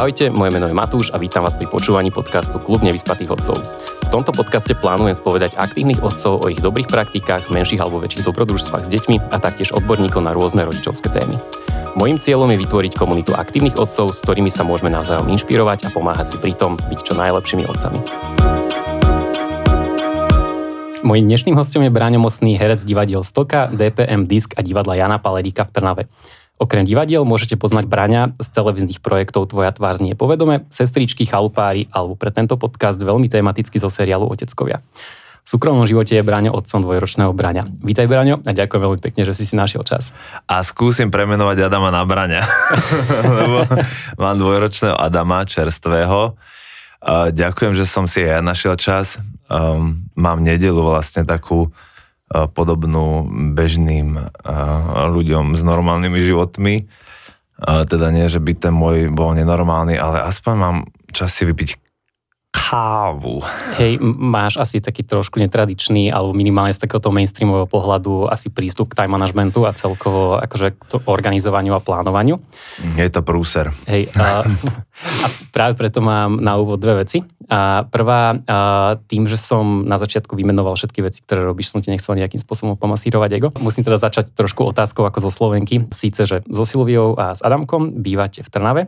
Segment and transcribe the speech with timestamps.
[0.00, 3.60] Ahojte, moje meno je Matúš a vítam vás pri počúvaní podcastu Klub nevyspatých otcov.
[4.00, 8.80] V tomto podcaste plánujem spovedať aktívnych otcov o ich dobrých praktikách, menších alebo väčších dobrodružstvách
[8.80, 11.36] s deťmi a taktiež odborníkov na rôzne rodičovské témy.
[12.00, 16.32] Mojím cieľom je vytvoriť komunitu aktívnych otcov, s ktorými sa môžeme navzájom inšpirovať a pomáhať
[16.32, 18.00] si pri tom byť čo najlepšími otcami.
[21.04, 25.68] Mojím dnešným hostom je Bráňo Mocný, herec divadiel Stoka, DPM Disk a divadla Jana Palerika
[25.68, 26.02] v Trnave.
[26.60, 32.20] Okrem divadiel môžete poznať Braňa z televíznych projektov Tvoja tvár znie povedome, Sestričky, Chalupári alebo
[32.20, 34.84] pre tento podcast veľmi tematicky zo seriálu Oteckovia.
[35.40, 37.64] V súkromnom živote je Braňo otcom dvojročného Braňa.
[37.80, 40.12] Vítaj Braňo a ďakujem veľmi pekne, že si si našiel čas.
[40.44, 42.44] A skúsim premenovať Adama na Braňa,
[43.40, 43.64] lebo
[44.20, 46.36] mám dvojročného Adama, čerstvého.
[47.32, 49.16] Ďakujem, že som si aj ja našiel čas.
[49.48, 51.72] Um, mám nedelu vlastne takú
[52.30, 53.26] podobnú
[53.58, 54.30] bežným
[55.10, 56.74] ľuďom s normálnymi životmi.
[57.60, 60.76] Teda nie, že by ten môj bol nenormálny, ale aspoň mám
[61.10, 61.89] čas si vypiť
[62.60, 63.40] kávu.
[63.80, 69.02] Hej, máš asi taký trošku netradičný, alebo minimálne z takéhoto mainstreamového pohľadu asi prístup k
[69.02, 72.36] time managementu a celkovo akože k organizovaniu a plánovaniu.
[72.94, 73.72] Je to prúser.
[73.88, 77.24] Hej, a, a práve preto mám na úvod dve veci.
[77.50, 81.90] A prvá, a tým, že som na začiatku vymenoval všetky veci, ktoré robíš, som ti
[81.90, 83.48] nechcel nejakým spôsobom pomasírovať ego.
[83.58, 85.90] Musím teda začať trošku otázkou ako zo Slovenky.
[85.90, 88.82] Síce, že so Silviou a s Adamkom bývate v Trnave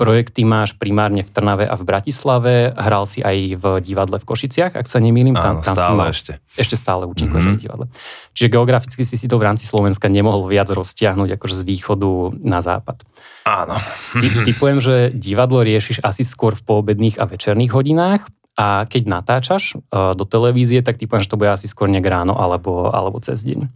[0.00, 4.72] Projekty máš primárne v Trnave a v Bratislave, hral si aj v divadle v Košiciach,
[4.72, 5.36] ak sa nemýlim.
[5.36, 6.40] Tam, Áno, tam stále mal, ešte.
[6.56, 7.60] Ešte stále účinkuješ mm-hmm.
[7.60, 7.84] v divadle.
[8.32, 12.64] Čiže geograficky si si to v rámci Slovenska nemohol viac roztiahnuť akože z východu na
[12.64, 13.04] západ.
[13.44, 13.76] Áno.
[14.16, 18.24] Ty, typujem, že divadlo riešiš asi skôr v poobedných a večerných hodinách,
[18.60, 22.36] a keď natáčaš uh, do televízie, tak typujem, že to bude asi skôr nejak ráno
[22.36, 23.72] alebo, alebo cez deň.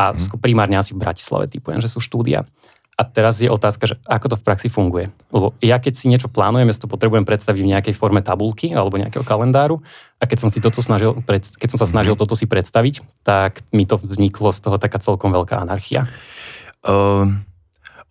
[0.00, 0.40] A mm.
[0.40, 2.48] primárne asi v Bratislave typujem, že sú štúdia.
[2.94, 5.10] A teraz je otázka, že ako to v praxi funguje.
[5.34, 8.94] Lebo ja keď si niečo plánujem, ja to potrebujem predstaviť v nejakej forme tabulky alebo
[8.94, 9.82] nejakého kalendáru
[10.22, 13.82] a keď som, si toto snažil, keď som sa snažil toto si predstaviť, tak mi
[13.82, 16.06] to vzniklo z toho taká celkom veľká anarchia.
[16.86, 17.34] Uh,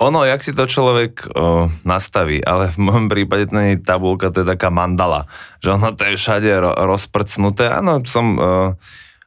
[0.03, 4.35] ono, jak si to človek uh, nastaví, ale v môjom prípade to nie je tabulka,
[4.35, 5.31] to je taká mandala,
[5.63, 7.71] že ono to je všade ro- rozprcnuté.
[7.71, 8.75] Áno, som uh,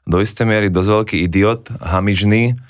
[0.04, 2.60] do istej miery dosť veľký idiot, hamižný,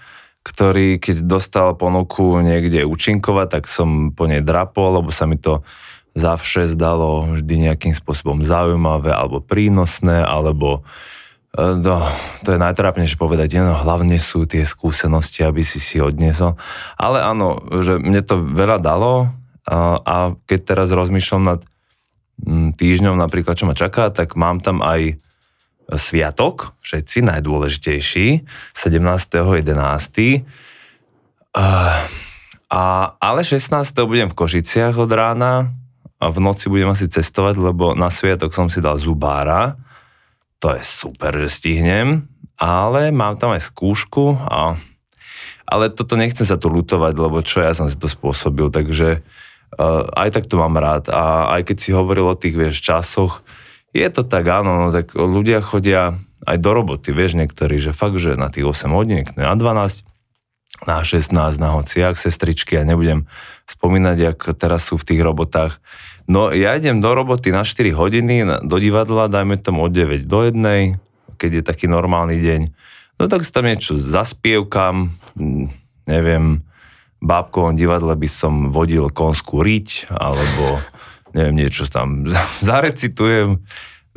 [0.46, 5.66] ktorý keď dostal ponuku niekde účinkovať, tak som po nej drapol, lebo sa mi to
[6.14, 10.86] vše zdalo vždy nejakým spôsobom zaujímavé alebo prínosné, alebo
[11.52, 11.98] no,
[12.46, 16.56] to je najtrápnejšie povedať, no, hlavne sú tie skúsenosti, aby si si odniesol.
[16.96, 19.28] Ale áno, že mne to veľa dalo
[19.66, 21.60] a, a keď teraz rozmýšľam nad
[22.40, 25.20] mm, týždňom napríklad, čo ma čaká, tak mám tam aj
[25.94, 28.42] sviatok, všetci najdôležitejší,
[28.74, 30.42] 17.11.
[31.56, 32.02] Uh,
[32.66, 32.82] a,
[33.22, 33.70] ale 16.
[34.02, 35.70] budem v Košiciach od rána
[36.19, 39.78] a v noci budem asi cestovať, lebo na sviatok som si dal zubára.
[40.58, 42.26] To je super, že stihnem,
[42.58, 44.74] ale mám tam aj skúšku a
[45.66, 50.06] ale toto nechcem sa tu lutovať, lebo čo ja som si to spôsobil, takže uh,
[50.14, 53.42] aj tak to mám rád a aj keď si hovoril o tých, vieš, časoch,
[53.94, 58.19] je to tak, áno, no, tak ľudia chodia aj do roboty, vieš, niektorí, že fakt,
[58.22, 60.06] že na tých 8 hodín, na 12,
[60.84, 63.24] na 16, na hociak, sestričky, ja nebudem
[63.64, 65.80] spomínať, jak teraz sú v tých robotách.
[66.28, 70.44] No ja idem do roboty na 4 hodiny, do divadla, dajme tomu od 9 do
[70.44, 71.00] 1,
[71.41, 72.60] keď je taký normálny deň.
[73.16, 75.08] No tak si tam niečo zaspievkam,
[76.04, 76.60] neviem,
[77.24, 80.84] bábkovom divadle by som vodil konskú riť, alebo
[81.36, 82.24] neviem, niečo tam
[82.64, 83.60] zarecitujem,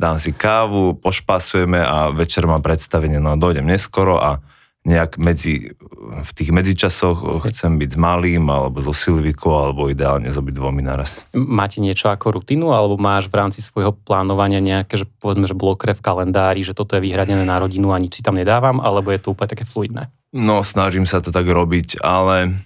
[0.00, 4.40] dám si kávu, pošpasujeme a večer mám predstavenie, no dojdem neskoro a
[4.80, 5.76] nejak medzi,
[6.24, 11.20] v tých medzičasoch chcem byť s malým, alebo so Silvikou, alebo ideálne s obidvomi naraz.
[11.36, 15.92] Máte niečo ako rutinu, alebo máš v rámci svojho plánovania nejaké, že povedzme, že blokre
[15.92, 19.20] v kalendári, že toto je vyhradené na rodinu a nič si tam nedávam, alebo je
[19.20, 20.08] to úplne také fluidné?
[20.32, 22.56] No, snažím sa to tak robiť, ale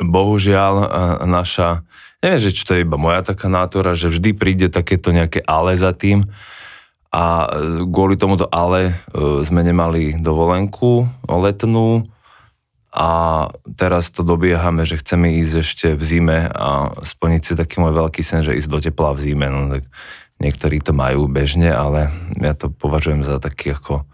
[0.00, 0.88] bohužiaľ
[1.28, 1.84] naša
[2.24, 5.76] neviem, že či to je iba moja taká nátora, že vždy príde takéto nejaké ale
[5.76, 6.24] za tým
[7.12, 7.48] a e,
[7.84, 12.08] kvôli tomuto ale e, sme nemali dovolenku letnú
[12.94, 13.10] a
[13.74, 18.22] teraz to dobiehame, že chceme ísť ešte v zime a splniť si taký môj veľký
[18.22, 19.50] sen, že ísť do tepla v zime.
[19.50, 19.82] No, tak
[20.38, 24.06] niektorí to majú bežne, ale ja to považujem za taký ako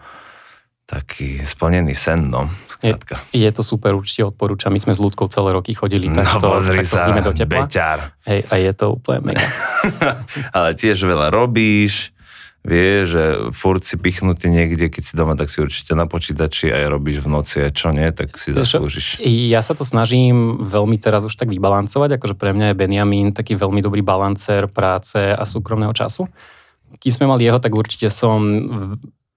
[1.20, 3.20] taký splnený sen, no, skrátka.
[3.36, 4.72] Je, je to super, určite odporúčam.
[4.72, 7.68] My sme s ľudkou celé roky chodili no, takto, pozri takto sa, zime do tepla.
[7.68, 8.16] Beťar.
[8.24, 9.44] Hej, a je to úplne mega.
[10.56, 12.16] Ale tiež veľa robíš,
[12.64, 16.88] vie, že furt si pichnutý niekde, keď si doma, tak si určite na počítači aj
[16.88, 19.20] robíš v noci a čo nie, tak si zaslúžiš.
[19.20, 23.60] Ja sa to snažím veľmi teraz už tak vybalancovať, akože pre mňa je Benjamin taký
[23.60, 26.32] veľmi dobrý balancer práce a súkromného času.
[26.96, 28.40] Keď sme mali jeho, tak určite som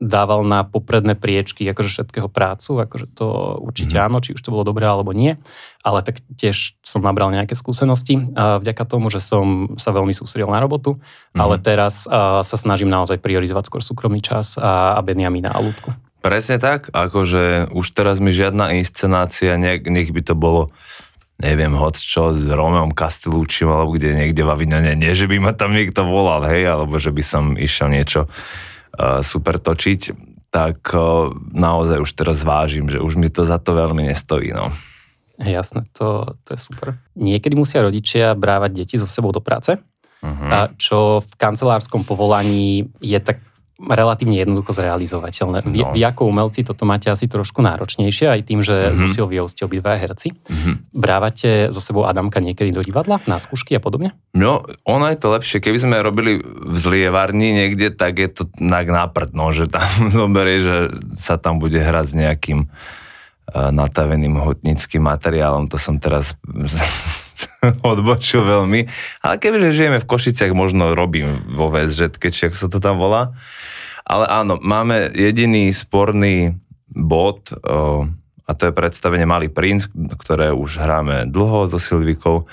[0.03, 4.03] dával na popredné priečky akože všetkého prácu, akože to určite mm.
[4.03, 5.39] áno, či už to bolo dobré alebo nie,
[5.79, 10.51] ale tak tiež som nabral nejaké skúsenosti a vďaka tomu, že som sa veľmi sústredil
[10.51, 11.39] na robotu, mm.
[11.39, 15.95] ale teraz a, sa snažím naozaj priorizovať skôr súkromný čas a, a Benjamina a ľudku.
[16.19, 20.71] Presne tak, akože už teraz mi žiadna inscenácia, nech, nech by to bolo
[21.41, 25.51] neviem, hoď čo, s Romeom Castellucci, alebo kde niekde v Avignone, nie, že by ma
[25.51, 28.31] tam niekto volal, hej, alebo že by som išiel niečo
[29.25, 30.01] super točiť,
[30.53, 30.93] tak
[31.49, 34.53] naozaj už teraz vážim, že už mi to za to veľmi nestojí.
[34.53, 34.69] No.
[35.41, 37.01] Jasné, to, to je super.
[37.17, 39.81] Niekedy musia rodičia brávať deti so sebou do práce,
[40.21, 40.69] uh-huh.
[40.77, 43.41] čo v kancelárskom povolaní je tak
[43.81, 45.65] relatívne jednoducho zrealizovateľné.
[45.65, 45.69] No.
[45.73, 48.99] Vy, vy ako umelci toto máte asi trošku náročnejšie, aj tým, že mm-hmm.
[49.01, 50.29] so Silviou ste obidva herci.
[50.31, 50.75] Mm-hmm.
[50.93, 54.13] Brávate za sebou Adamka niekedy do divadla, na skúšky a podobne?
[54.37, 55.57] No, ono je to lepšie.
[55.57, 60.61] Keby sme robili v zlievarni niekde, tak je to tak náprd, no, že tam zoberie,
[60.61, 60.77] že
[61.17, 65.65] sa tam bude hrať s nejakým uh, nataveným hutnickým materiálom.
[65.73, 66.37] To som teraz
[67.93, 68.85] odbočil veľmi.
[69.23, 73.33] Ale kebyže žijeme v Košiciach, možno robím vo VSŽ, či ako sa to tam volá.
[74.03, 76.59] Ale áno, máme jediný sporný
[76.91, 77.55] bod
[78.43, 79.87] a to je predstavenie Malý princ,
[80.19, 82.45] ktoré už hráme dlho so Silvikou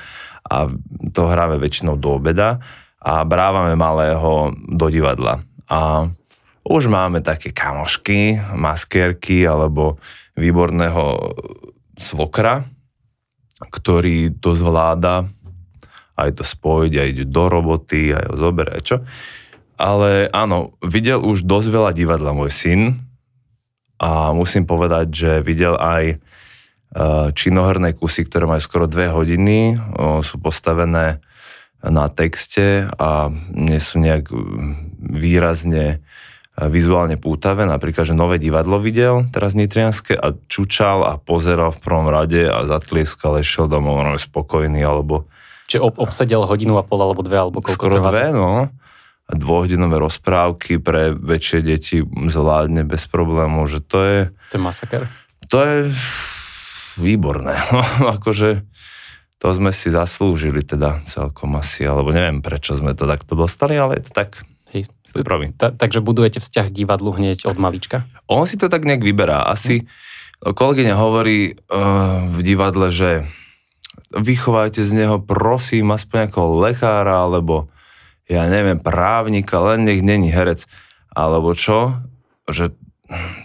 [0.46, 0.70] a
[1.10, 2.62] to hráme väčšinou do obeda
[3.02, 5.42] a brávame malého do divadla.
[5.66, 6.06] A
[6.62, 9.98] už máme také kamošky, maskérky alebo
[10.38, 11.34] výborného
[11.98, 12.62] svokra,
[13.68, 15.28] ktorý to zvláda
[16.20, 19.00] aj to spojiť, aj ide do roboty, aj ho zoberie, čo.
[19.80, 22.80] Ale áno, videl už dosť veľa divadla môj syn
[23.96, 26.16] a musím povedať, že videl aj e,
[27.32, 29.80] činoherné kusy, ktoré majú skoro dve hodiny,
[30.20, 31.24] sú postavené
[31.80, 34.28] na texte a nie sú nejak
[35.00, 36.04] výrazne
[36.68, 37.64] vizuálne pútavé.
[37.64, 42.66] Napríklad, že nové divadlo videl, teraz nitrianské, a čučal a pozeral v prvom rade a
[42.68, 45.30] zatlieskal, išiel domov, no, spokojný, alebo...
[45.70, 48.68] Čiže ob- obsedel hodinu a pol, alebo dve, alebo koľko Skoro dve, no
[49.30, 54.18] dvojhodinové rozprávky pre väčšie deti zvládne bez problémov, že to je...
[54.50, 55.02] To je masaker.
[55.50, 55.76] To je
[56.98, 57.54] výborné.
[58.18, 58.66] akože
[59.40, 63.96] to sme si zaslúžili teda celkom asi, alebo neviem prečo sme to takto dostali, ale
[63.96, 64.44] je to tak.
[64.70, 64.86] Hej,
[65.58, 68.06] ta, takže budujete vzťah k divadlu hneď od malička?
[68.30, 69.42] On si to tak nejak vyberá.
[69.50, 69.90] Asi
[70.38, 73.26] kolegyňa hovorí uh, v divadle, že
[74.14, 77.66] vychovajte z neho prosím aspoň ako lekára, alebo
[78.30, 80.66] ja neviem, právnika, len nech není herec,
[81.10, 81.98] alebo čo,
[82.46, 82.70] že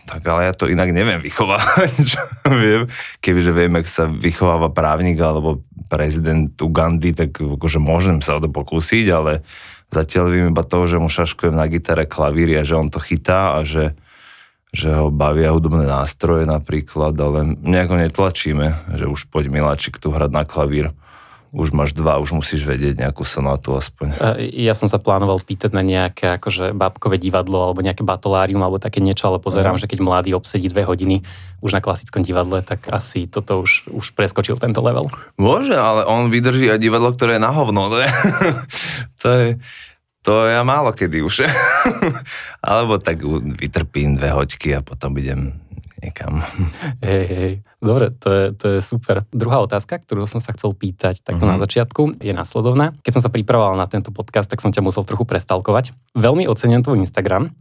[0.06, 2.21] tak ale ja to inak neviem vychovávať, čo
[2.54, 2.86] viem.
[3.18, 8.50] Kebyže viem, ak sa vychováva právnik alebo prezident Ugandy, tak akože môžem sa o to
[8.50, 9.42] pokúsiť, ale
[9.91, 13.57] zatiaľ viem iba toho, že mu šaškujem na gitare klavíry a že on to chytá
[13.57, 13.93] a že,
[14.73, 20.31] že ho bavia hudobné nástroje napríklad, ale nejako netlačíme, že už poď Miláčik tu hrať
[20.31, 20.91] na klavír
[21.56, 24.19] už máš dva, už musíš vedieť nejakú sonátu aspoň.
[24.52, 29.00] Ja som sa plánoval pýtať na nejaké akože bábkové divadlo alebo nejaké batolárium alebo také
[29.00, 29.81] niečo, ale pozerám, no.
[29.81, 31.24] že keď mladý obsedí dve hodiny
[31.63, 35.07] už na klasickom divadle, tak asi toto už, už preskočil tento level.
[35.40, 37.88] Môže, ale on vydrží aj divadlo, ktoré je na hovno.
[37.88, 38.09] To je,
[39.24, 39.47] to je,
[40.26, 41.47] to ja málo kedy už.
[42.66, 43.24] Alebo tak
[43.62, 45.65] vytrpím dve hoďky a potom idem
[46.06, 46.38] niekam.
[47.06, 47.54] Hej, hej.
[47.81, 49.26] Dobre, to je, to je super.
[49.33, 51.54] Druhá otázka, ktorú som sa chcel pýtať takto uh-huh.
[51.54, 52.94] na začiatku, je následovná.
[53.06, 55.94] Keď som sa pripravoval na tento podcast, tak som ťa musel trochu prestalkovať.
[56.18, 57.54] Veľmi ocenujem tvoj Instagram,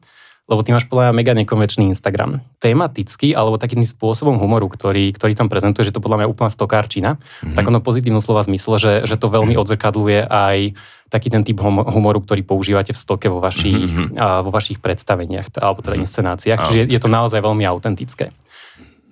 [0.44, 2.44] lebo ty máš podľa mňa mega nekonvenčný Instagram.
[2.60, 7.16] Tematický, alebo takým spôsobom humoru, ktorý, ktorý tam prezentuje, že to podľa mňa úplná stokárčina.
[7.16, 7.50] Mm-hmm.
[7.50, 10.76] V takom pozitívnom slova zmysle, že, že to veľmi odzrkadluje aj
[11.08, 14.20] taký ten typ humoru, ktorý používate v stoke vo vašich, mm-hmm.
[14.20, 16.02] a, vo vašich predstaveniach, alebo teda mhm.
[16.04, 16.60] inscenáciách.
[16.60, 18.28] Čiže je to naozaj veľmi autentické.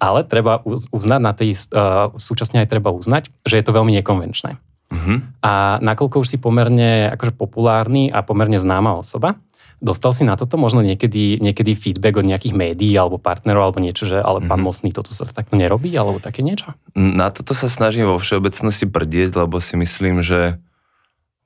[0.03, 4.59] Ale treba uznať na tej, uh, súčasne aj treba uznať, že je to veľmi nekonvenčné.
[4.93, 5.19] Mm-hmm.
[5.41, 9.39] A nakoľko už si pomerne akože populárny a pomerne známa osoba,
[9.83, 14.07] Dostal si na toto možno niekedy, niekedy feedback od nejakých médií alebo partnerov alebo niečo,
[14.07, 14.63] že ale pán mm-hmm.
[14.63, 16.79] Mostný toto sa takto nerobí alebo také niečo?
[16.95, 20.63] Na toto sa snažím vo všeobecnosti prdieť, lebo si myslím, že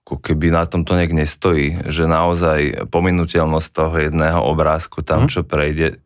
[0.04, 5.30] ako keby na tom to nejak nestojí, že naozaj pominuteľnosť toho jedného obrázku tam, mm.
[5.32, 5.98] čo prejde,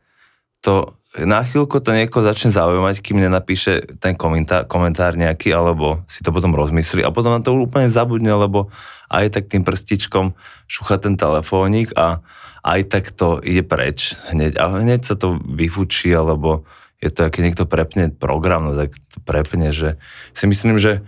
[0.65, 6.23] to na chvíľku to niekoho začne zaujímať, kým nenapíše ten komentár, komentár nejaký, alebo si
[6.23, 8.71] to potom rozmyslí a potom na to úplne zabudne, lebo
[9.11, 10.39] aj tak tým prstičkom
[10.71, 12.23] šucha ten telefónik a
[12.63, 14.55] aj tak to ide preč hneď.
[14.63, 16.63] A hneď sa to vyfučí, alebo
[17.03, 19.99] je to, keď niekto prepne program, no tak to prepne, že
[20.31, 21.03] si myslím, že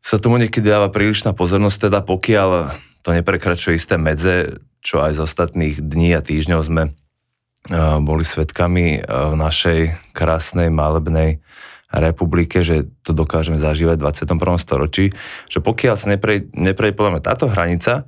[0.00, 5.20] sa tomu niekedy dáva prílišná pozornosť, teda pokiaľ to neprekračuje isté medze, čo aj z
[5.26, 6.82] ostatných dní a týždňov sme
[8.02, 11.42] boli svetkami v našej krásnej malebnej
[11.90, 14.58] republike, že to dokážeme zažívať v 21.
[14.58, 15.04] storočí,
[15.46, 16.50] že pokiaľ sa neprej,
[17.22, 18.04] táto hranica,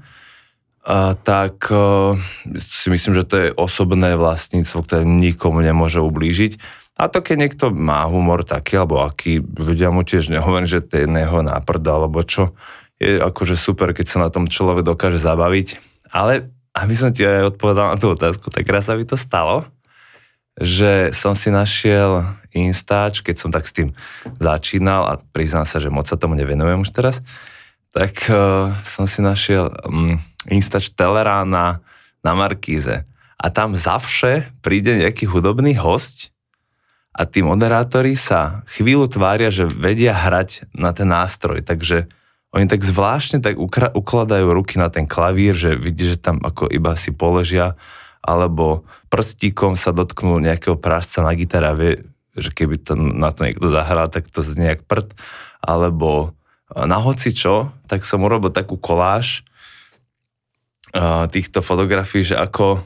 [0.88, 2.16] a, tak a,
[2.58, 6.58] si myslím, že to je osobné vlastníctvo, ktoré nikomu nemôže ublížiť.
[6.98, 11.06] A to keď niekto má humor taký, alebo aký, ľudia mu tiež nehovorím, že je
[11.06, 12.58] jeho náprda, alebo čo,
[12.98, 15.78] je akože super, keď sa na tom človek dokáže zabaviť.
[16.10, 16.50] Ale
[16.82, 19.66] aby som ti aj odpovedal na tú otázku, tak raz sa mi to stalo,
[20.58, 23.94] že som si našiel Instač, keď som tak s tým
[24.42, 27.22] začínal a priznám sa, že moc sa tomu nevenujem už teraz,
[27.94, 30.18] tak uh, som si našiel um,
[30.50, 31.82] Instač Telera na,
[32.22, 33.06] na Markíze.
[33.38, 36.34] A tam zavše príde nejaký hudobný host
[37.14, 41.62] a tí moderátori sa chvíľu tvária, že vedia hrať na ten nástroj.
[41.62, 42.10] Takže
[42.52, 46.68] oni tak zvláštne tak ukra- ukladajú ruky na ten klavír, že vidí, že tam ako
[46.72, 47.76] iba si položia,
[48.24, 53.68] alebo prstíkom sa dotknú nejakého prášca na gitara, vie, že keby to, na to niekto
[53.68, 55.12] zahral, tak to znie jak prd,
[55.60, 56.32] alebo
[56.72, 59.44] na hoci čo, tak som urobil takú koláž
[61.32, 62.80] týchto fotografií, že ako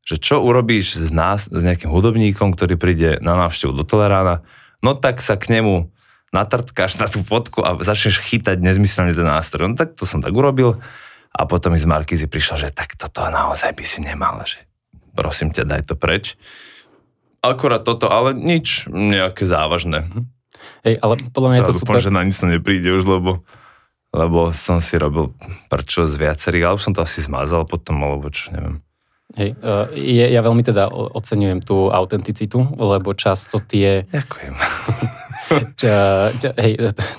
[0.00, 4.42] že čo urobíš z nás, s nejakým hudobníkom, ktorý príde na návštevu do Tolerána,
[4.82, 5.86] no tak sa k nemu
[6.30, 9.70] natrtkáš na tú fotku a začneš chytať nezmyselne ten nástroj.
[9.70, 10.78] No tak to som tak urobil
[11.30, 14.62] a potom mi z Markízy prišlo, že tak toto naozaj by si nemal, že
[15.14, 16.38] prosím ťa, daj to preč.
[17.42, 20.06] Akorát toto, ale nič nejaké závažné.
[20.06, 20.22] Mhm.
[20.84, 22.02] Hej, ale podľa mňa je to super.
[22.02, 23.40] že na nič nepríde už, lebo,
[24.12, 25.32] lebo som si robil
[25.72, 28.84] prečo z viacerých, ale už som to asi zmazal potom, alebo čo, neviem.
[29.38, 34.04] Hej, uh, je, ja veľmi teda oceňujem tú autenticitu, lebo často tie...
[34.10, 34.54] Ďakujem.
[36.60, 36.72] hej,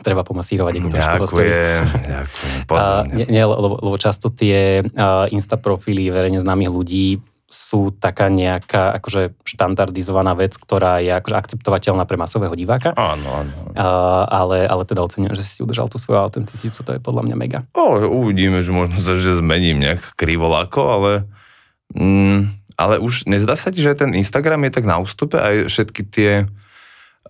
[0.06, 2.58] treba pomasírovať ako trošku Ďakujem, ďakujem.
[2.70, 7.20] Uh, nie, nie, lebo, lebo často tie uh, Insta profily verejne známych ľudí
[7.52, 12.96] sú taká nejaká akože štandardizovaná vec, ktorá je akože akceptovateľná pre masového diváka.
[12.96, 13.52] Áno, áno.
[13.76, 17.36] Uh, ale, ale teda oceňujem, že si udržal tú svoju autenticitu, to je podľa mňa
[17.36, 17.60] mega.
[17.76, 21.12] O, uvidíme, že možno sa, že zmením nejak krivoláko, ale
[21.96, 22.48] Mm,
[22.80, 26.32] ale už nezdá sa ti, že ten Instagram je tak na ústupe aj všetky tie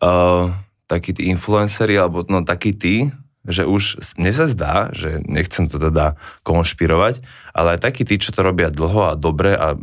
[0.02, 0.54] uh,
[0.92, 3.08] takí tí influenceri, alebo no takí tí,
[3.48, 7.24] že už mne sa zdá, že nechcem to teda konšpirovať,
[7.58, 9.80] ale aj takí tí, čo to robia dlho a dobre a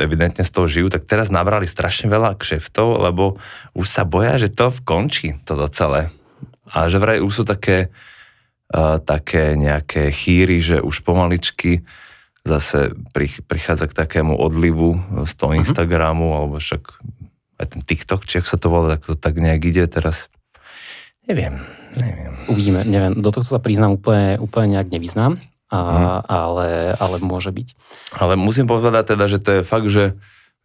[0.00, 3.38] evidentne z toho žijú, tak teraz nabrali strašne veľa kšeftov, lebo
[3.78, 6.10] už sa boja, že to končí toto celé.
[6.66, 7.94] A že vraj už sú také,
[8.74, 11.86] uh, také nejaké chýry, že už pomaličky
[12.42, 12.94] zase
[13.46, 15.62] prichádza k takému odlivu z toho uh-huh.
[15.62, 16.82] Instagramu, alebo však
[17.56, 20.28] aj ten TikTok, či ak sa to volá, tak to tak nejak ide teraz.
[21.26, 21.58] Neviem,
[21.98, 22.32] neviem.
[22.46, 26.18] Uvidíme, neviem, do toho sa priznám úplne, úplne nejak nevyznám, a, hmm.
[26.30, 27.68] ale, ale môže byť.
[28.14, 30.14] Ale musím povedať teda, že to je fakt, že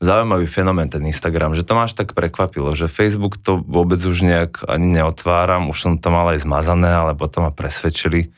[0.02, 4.66] zaujímavý fenomén ten Instagram, že to máš tak prekvapilo, že Facebook to vôbec už nejak
[4.66, 8.34] ani neotváram, už som to mal aj zmazané, ale potom ma presvedčili,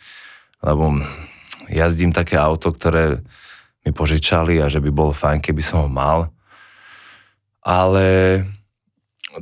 [0.59, 0.99] lebo
[1.71, 3.23] jazdím také auto, ktoré
[3.83, 6.31] mi požičali a že by bolo fajn, keby som ho mal.
[7.63, 8.43] Ale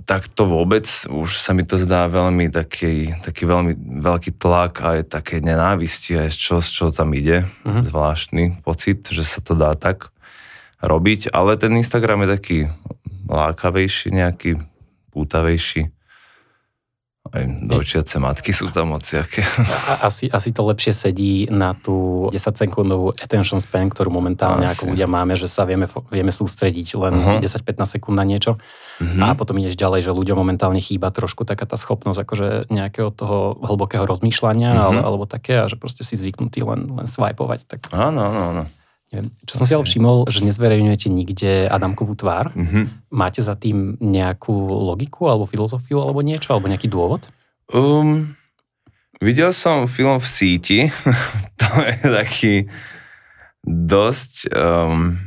[0.08, 5.00] tak to vôbec, už sa mi to zdá veľmi taký, taký veľmi veľký tlak a
[5.00, 7.44] je také nenávisti aj z čo, z čo tam ide.
[7.68, 7.84] Uh-huh.
[7.84, 10.16] Zvláštny pocit, že sa to dá tak
[10.80, 12.58] robiť, ale ten Instagram je taký
[13.28, 14.64] lákavejší, nejaký
[15.12, 15.92] pútavejší.
[17.32, 19.40] Aj dojčiace matky sú tam mociaké.
[20.04, 24.76] Asi, asi to lepšie sedí na tú 10 sekundovú attention span, ktorú momentálne asi.
[24.76, 27.40] ako ľudia máme, že sa vieme, vieme sústrediť len uh-huh.
[27.40, 27.48] Mhm.
[27.48, 28.60] 10-15 sekúnd na niečo.
[29.00, 29.24] Uh-huh.
[29.24, 33.56] A potom ideš ďalej, že ľuďom momentálne chýba trošku taká tá schopnosť akože nejakého toho
[33.64, 34.86] hlbokého rozmýšľania uh-huh.
[34.92, 37.64] ale, alebo také, a že proste si zvyknutý len, len swipovať.
[37.64, 37.80] Tak...
[37.96, 38.64] Áno, áno, áno.
[39.44, 42.56] Čo som si ale všimol, že nezverejňujete nikde Adamkovú tvár.
[42.56, 43.12] Mm-hmm.
[43.12, 47.28] Máte za tým nejakú logiku alebo filozofiu alebo niečo, alebo nejaký dôvod?
[47.76, 48.40] Um,
[49.20, 50.80] videl som film v síti.
[51.60, 52.54] to je taký
[53.68, 55.20] dosť um,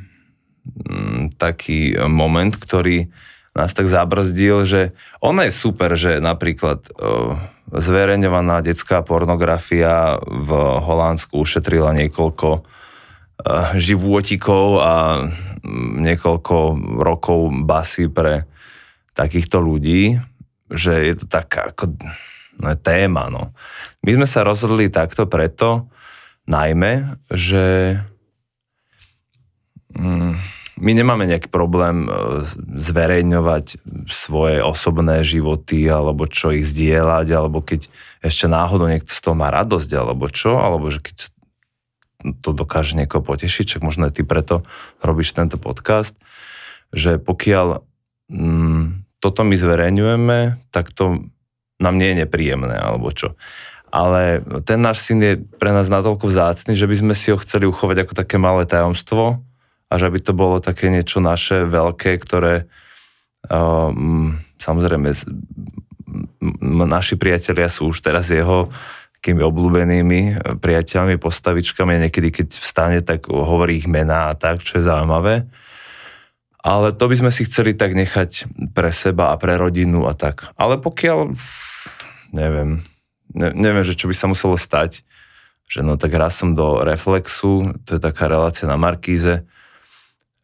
[1.36, 3.12] taký moment, ktorý
[3.52, 7.36] nás tak zabrzdil, že ono je super, že napríklad uh,
[7.68, 10.50] zverejňovaná detská pornografia v
[10.80, 12.64] Holandsku ušetrila niekoľko
[13.74, 14.94] živôtikov a
[15.60, 16.56] mm, niekoľko
[17.02, 18.46] rokov basy pre
[19.14, 20.18] takýchto ľudí,
[20.70, 21.98] že je to taká ako
[22.58, 23.30] no, téma.
[23.30, 23.54] No.
[24.02, 25.90] My sme sa rozhodli takto preto,
[26.44, 27.96] najmä, že
[29.96, 30.34] mm,
[30.74, 32.08] my nemáme nejaký problém e,
[32.82, 33.78] zverejňovať
[34.10, 37.88] svoje osobné životy, alebo čo ich zdieľať, alebo keď
[38.20, 41.33] ešte náhodou niekto z toho má radosť, alebo čo, alebo že keď
[42.40, 44.64] to dokáže niekoho potešiť, čak možno aj ty preto
[45.04, 46.16] robíš tento podcast,
[46.94, 47.84] že pokiaľ
[48.32, 48.84] mm,
[49.20, 50.38] toto my zverejňujeme,
[50.72, 51.28] tak to
[51.80, 53.36] nám nie je nepríjemné, alebo čo.
[53.94, 57.68] Ale ten náš syn je pre nás natoľko vzácný, že by sme si ho chceli
[57.68, 59.44] uchovať ako také malé tajomstvo,
[59.94, 62.66] a že by to bolo také niečo naše veľké, ktoré
[63.46, 65.14] um, samozrejme
[66.88, 68.74] naši priatelia sú už teraz jeho
[69.24, 70.20] takými obľúbenými
[70.60, 75.48] priateľmi, postavičkami a niekedy, keď vstane, tak hovorí ich mená a tak, čo je zaujímavé.
[76.60, 78.44] Ale to by sme si chceli tak nechať
[78.76, 80.52] pre seba a pre rodinu a tak.
[80.60, 81.40] Ale pokiaľ,
[82.36, 82.84] neviem,
[83.32, 85.00] ne, neviem, že čo by sa muselo stať,
[85.72, 89.48] že no tak raz som do Reflexu, to je taká relácia na Markíze,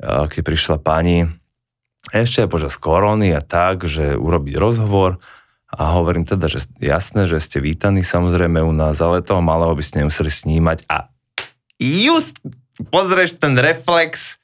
[0.00, 1.28] keď prišla pani
[2.16, 5.20] ešte aj počas korony a tak, že urobiť rozhovor
[5.70, 9.82] a hovorím teda, že jasné, že ste vítaní samozrejme u nás, ale toho malého by
[9.86, 10.82] ste nemuseli snímať.
[10.90, 11.06] A
[11.78, 12.42] just
[12.90, 14.42] pozrieš ten reflex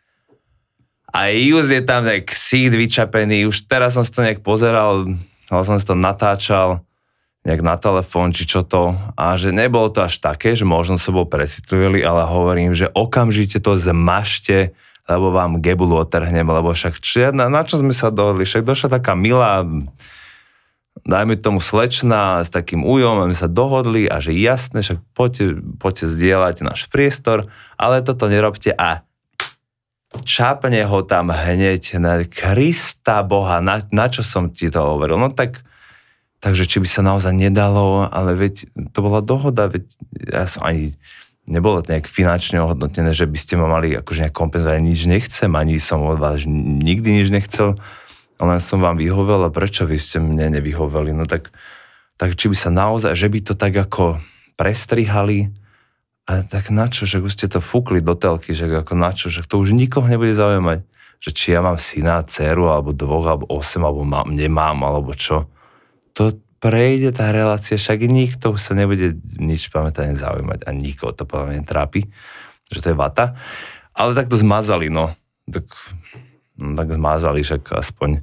[1.11, 5.11] a just je tam nejak ksít vyčapený, už teraz som si to nejak pozeral,
[5.51, 6.87] ale som si to natáčal
[7.47, 11.15] nejak na telefón, či čo to, a že nebolo to až také, že možno sa
[11.15, 11.31] bol
[12.03, 14.75] ale hovorím, že okamžite to zmašte
[15.07, 18.43] lebo vám gebulu otrhnem, lebo však či, na, na čo sme sa dohodli?
[18.43, 19.63] Však došla taká milá,
[21.05, 26.07] dajme tomu slečna s takým újom, my sa dohodli a že jasne, však poďte, poďte
[26.09, 29.05] zdieľať náš priestor, ale toto nerobte a
[30.25, 35.21] čapne ho tam hneď na Krista Boha, na, na čo som ti to hovoril.
[35.21, 35.61] No tak,
[36.41, 39.85] takže či by sa naozaj nedalo, ale veď to bola dohoda, veď
[40.33, 40.97] ja som ani
[41.47, 44.83] nebolo to nejak finančne ohodnotené, že by ste ma mali akože nejak kompenzovať.
[44.83, 47.79] Nič nechcem, ani som od vás nikdy nič nechcel,
[48.41, 51.17] len som vám vyhovel a prečo vy ste mne nevyhoveli?
[51.17, 51.53] No tak,
[52.21, 54.21] tak či by sa naozaj, že by to tak ako
[54.57, 55.53] prestrihali,
[56.27, 59.31] a tak na čo, že už ste to fúkli do telky, že ako na čo,
[59.31, 60.83] že to už nikoho nebude zaujímať,
[61.23, 65.47] že či ja mám syna, dceru, alebo dvoch, alebo osem, alebo mám, nemám, alebo čo.
[66.19, 71.63] To, prejde tá relácia, však nikto sa nebude nič pamätane zaujímať a nikoho to podľa
[71.63, 72.11] trápi,
[72.73, 73.39] že to je vata.
[73.95, 75.15] Ale tak to zmazali, no.
[75.47, 75.63] Tak,
[76.59, 78.21] no, tak zmazali, však aspoň,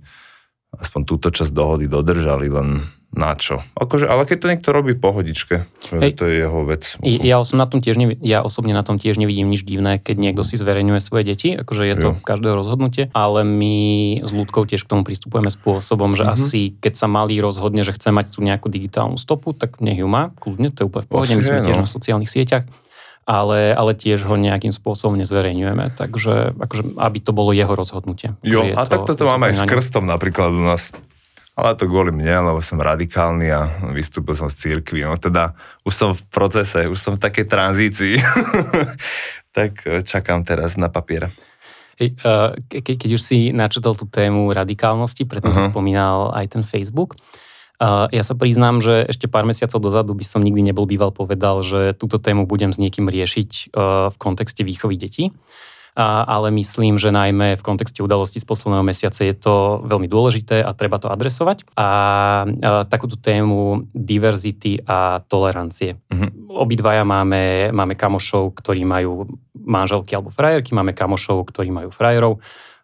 [0.78, 3.62] aspoň túto časť dohody dodržali, len na čo.
[3.78, 6.17] Akože, ale keď to niekto robí pohodičke, Hej.
[6.17, 6.98] to je jeho vec.
[7.06, 10.17] Ja, som na tom tiež nevi- ja osobne na tom tiež nevidím nič divné, keď
[10.17, 12.19] niekto si zverejňuje svoje deti, akože je to jo.
[12.26, 13.78] každého rozhodnutie, ale my
[14.26, 16.36] s ľudkou tiež k tomu pristupujeme spôsobom, že mm-hmm.
[16.36, 20.10] asi keď sa malý rozhodne, že chce mať tú nejakú digitálnu stopu, tak nech ju
[20.10, 21.65] má, kľudne, to je úplne v pohode, my sme no.
[21.69, 22.65] tiež na sociálnych sieťach
[23.23, 28.36] ale, ale tiež ho nejakým spôsobom nezverejňujeme, takže akože, aby to bolo jeho rozhodnutie.
[28.43, 30.91] Jo, a to, takto to, to máme aj s krstom napríklad u nás.
[31.53, 35.05] Ale to kvôli mne, lebo som radikálny a vystúpil som z církvy.
[35.05, 35.53] No teda
[35.86, 38.17] už som v procese, už som v takej tranzícii.
[39.57, 41.29] tak e, čakám teraz na papier.
[42.01, 45.62] Uh, ke, keď už si načetol tú tému radikálnosti, preto uh-huh.
[45.62, 47.13] si spomínal aj ten Facebook.
[47.81, 51.97] Ja sa priznám, že ešte pár mesiacov dozadu by som nikdy nebol býval povedal, že
[51.97, 55.33] túto tému budem s niekým riešiť uh, v kontexte výchovy detí
[56.01, 60.73] ale myslím, že najmä v kontexte udalosti z posledného mesiaca je to veľmi dôležité a
[60.73, 61.69] treba to adresovať.
[61.77, 61.89] A,
[62.89, 66.01] takúto tému diverzity a tolerancie.
[66.09, 66.49] Mm-hmm.
[66.49, 72.41] Obidvaja máme, máme kamošov, ktorí majú manželky alebo frajerky, máme kamošov, ktorí majú frajerov.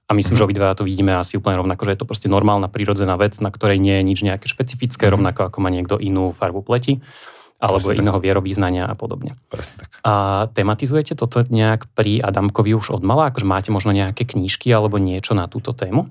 [0.09, 3.13] A myslím, že obidva to vidíme asi úplne rovnako, že je to proste normálna, prírodzená
[3.13, 5.15] vec, na ktorej nie je nič nejaké špecifické, mm-hmm.
[5.21, 6.97] rovnako ako má niekto inú farbu pleti
[7.59, 8.23] alebo Presne iného tak.
[8.23, 9.35] vierovýznania a podobne.
[9.51, 9.99] Presne tak.
[10.07, 13.29] A tematizujete toto nejak pri Adamkovi už od mala?
[13.29, 16.07] Akože máte možno nejaké knížky alebo niečo na túto tému?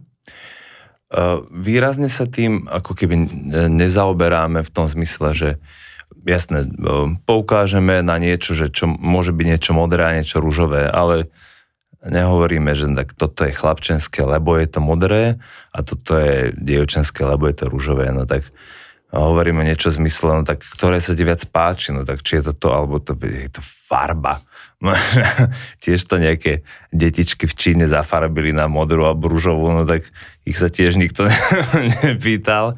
[1.08, 3.16] Uh, výrazne sa tým ako keby
[3.72, 5.50] nezaoberáme v tom zmysle, že
[6.28, 6.68] jasne,
[7.24, 11.32] poukážeme na niečo, že čo môže byť niečo modré a niečo rúžové, ale
[12.08, 15.36] nehovoríme, že tak toto je chlapčenské, lebo je to modré
[15.72, 18.10] a toto je dievčenské, lebo je to rúžové.
[18.10, 18.48] No tak
[19.08, 22.52] hovoríme niečo zmysle, no tak ktoré sa ti viac páči, no tak či je to
[22.52, 24.44] to, alebo to je to farba.
[25.82, 30.06] tiež to nejaké detičky v Číne zafarbili na modrú a brúžovú, no tak
[30.44, 31.26] ich sa tiež nikto
[32.04, 32.76] nepýtal.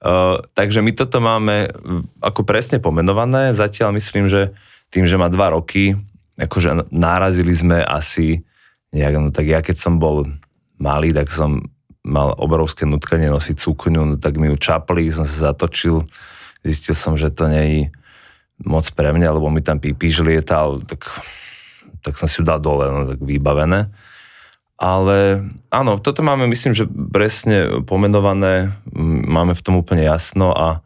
[0.00, 1.68] Uh, takže my toto máme
[2.24, 3.52] ako presne pomenované.
[3.52, 4.56] Zatiaľ myslím, že
[4.90, 5.94] tým, že má dva roky,
[6.40, 8.42] akože nárazili sme asi
[8.90, 10.26] nejak, no tak ja keď som bol
[10.80, 15.52] malý, tak som mal obrovské nutkanie nosiť cukňu, no tak mi ju čapli, som sa
[15.52, 16.08] zatočil,
[16.64, 17.80] zistil som, že to nie je
[18.64, 21.04] moc pre mňa, lebo mi tam pípiš lietal, tak,
[22.04, 23.92] tak som si ju dal dole, no tak vybavené.
[24.80, 28.72] Ale áno, toto máme, myslím, že presne pomenované,
[29.28, 30.80] máme v tom úplne jasno a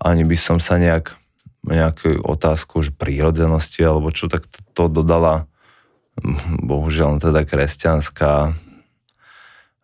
[0.00, 1.16] ani by som sa nejak
[1.64, 5.48] nejakú otázku že prírodzenosti alebo čo, tak to, to dodala
[6.62, 8.54] bohužiaľ teda kresťanská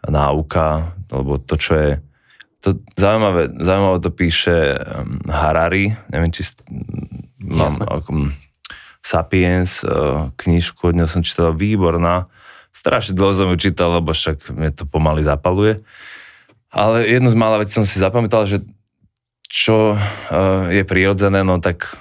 [0.07, 1.91] náuka, alebo to, čo je
[2.61, 6.45] to zaujímavé, zaujímavé to píše um, Harari, neviem, či
[7.41, 8.37] mám ako,
[9.01, 11.57] Sapiens, uh, knižku, od neho som čítal.
[11.57, 12.29] Výborná,
[12.69, 15.81] strašne dlho som ju čítal, lebo však mne to pomaly zapaluje.
[16.69, 18.61] Ale jednu z mála vecí som si zapamätal, že
[19.49, 21.97] čo uh, je prirodzené, no tak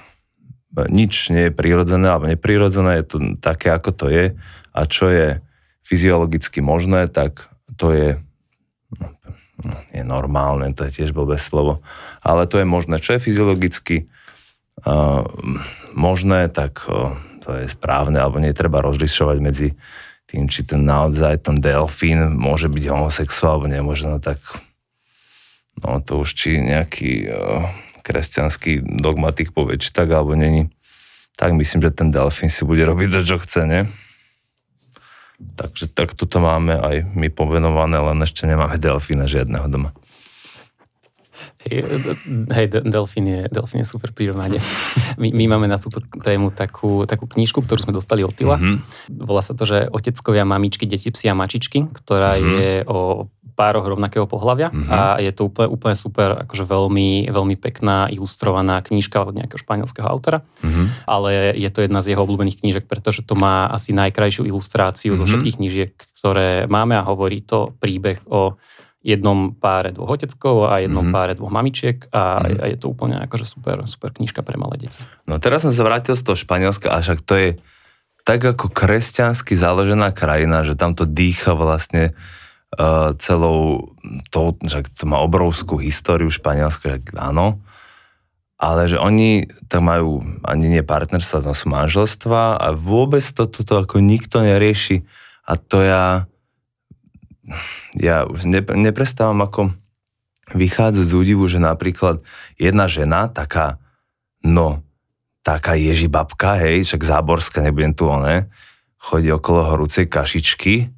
[0.74, 4.24] nič nie je prirodzené alebo neprirodzené, je to také, ako to je.
[4.70, 5.42] A čo je
[5.82, 8.08] fyziologicky možné, tak to je
[9.66, 11.82] no, je normálne, to je tiež blbé slovo,
[12.22, 13.02] ale to je možné.
[13.02, 13.96] Čo je fyziologicky
[14.86, 15.26] uh,
[15.90, 19.68] možné, tak uh, to je správne, alebo netreba rozlišovať medzi
[20.30, 24.38] tým, či ten naozaj ten delfín môže byť homosexuál, alebo nemôže, no tak
[25.82, 27.66] no to už či nejaký uh,
[28.10, 30.66] kresťanský dogmatik povie, či tak alebo není.
[31.38, 33.82] Tak myslím, že ten delfín si bude robiť to, čo chce, nie?
[35.40, 39.94] Takže tak toto máme aj my povenované, len ešte nemáme delfína žiadneho doma.
[41.64, 41.84] Hej,
[42.52, 44.60] hej delfín, je, delfín je super prirovnanie.
[45.16, 48.60] My, my máme na túto tému takú, takú knižku, ktorú sme dostali od Tila.
[48.60, 49.24] Mm-hmm.
[49.24, 52.56] Volá sa to, že Oteckovia, mamičky, deti, psi a mačičky, ktorá mm-hmm.
[52.60, 53.28] je o
[53.60, 54.88] pároch rovnakého pohľavia mm-hmm.
[54.88, 60.08] a je to úplne, úplne super, akože veľmi, veľmi pekná, ilustrovaná knížka od nejakého španielského
[60.08, 61.04] autora, mm-hmm.
[61.04, 65.20] ale je to jedna z jeho obľúbených knížek, pretože to má asi najkrajšiu ilustráciu mm-hmm.
[65.20, 65.30] zo mhm.
[65.36, 68.56] všetkých knížiek, ktoré máme a hovorí to príbeh o
[69.00, 71.16] jednom páre dvoch oteckov a jednom mm-hmm.
[71.16, 72.60] páre dvoch mamičiek a, mm-hmm.
[72.60, 75.00] a je to úplne akože super, super knižka pre malé deti.
[75.28, 77.48] No teraz som sa vrátil z toho Španielska a však to je
[78.28, 82.12] tak ako kresťansky založená krajina, že tam to dýcha vlastne
[82.76, 83.90] uh, celou,
[84.30, 87.58] to, že to má obrovskú históriu Španielska, že áno,
[88.60, 93.80] ale že oni tak majú ani nie partnerstva, tam sú manželstva a vôbec to toto
[93.80, 95.02] ako nikto nerieši.
[95.48, 96.28] A to ja
[97.98, 99.74] ja už ne, neprestávam ako
[100.54, 102.22] vychádzať z údivu, že napríklad
[102.58, 103.78] jedna žena, taká,
[104.42, 104.82] no,
[105.42, 108.50] taká ježibabka, hej, však záborská, nebudem tu one,
[109.00, 110.90] chodí okolo horúcej kašičky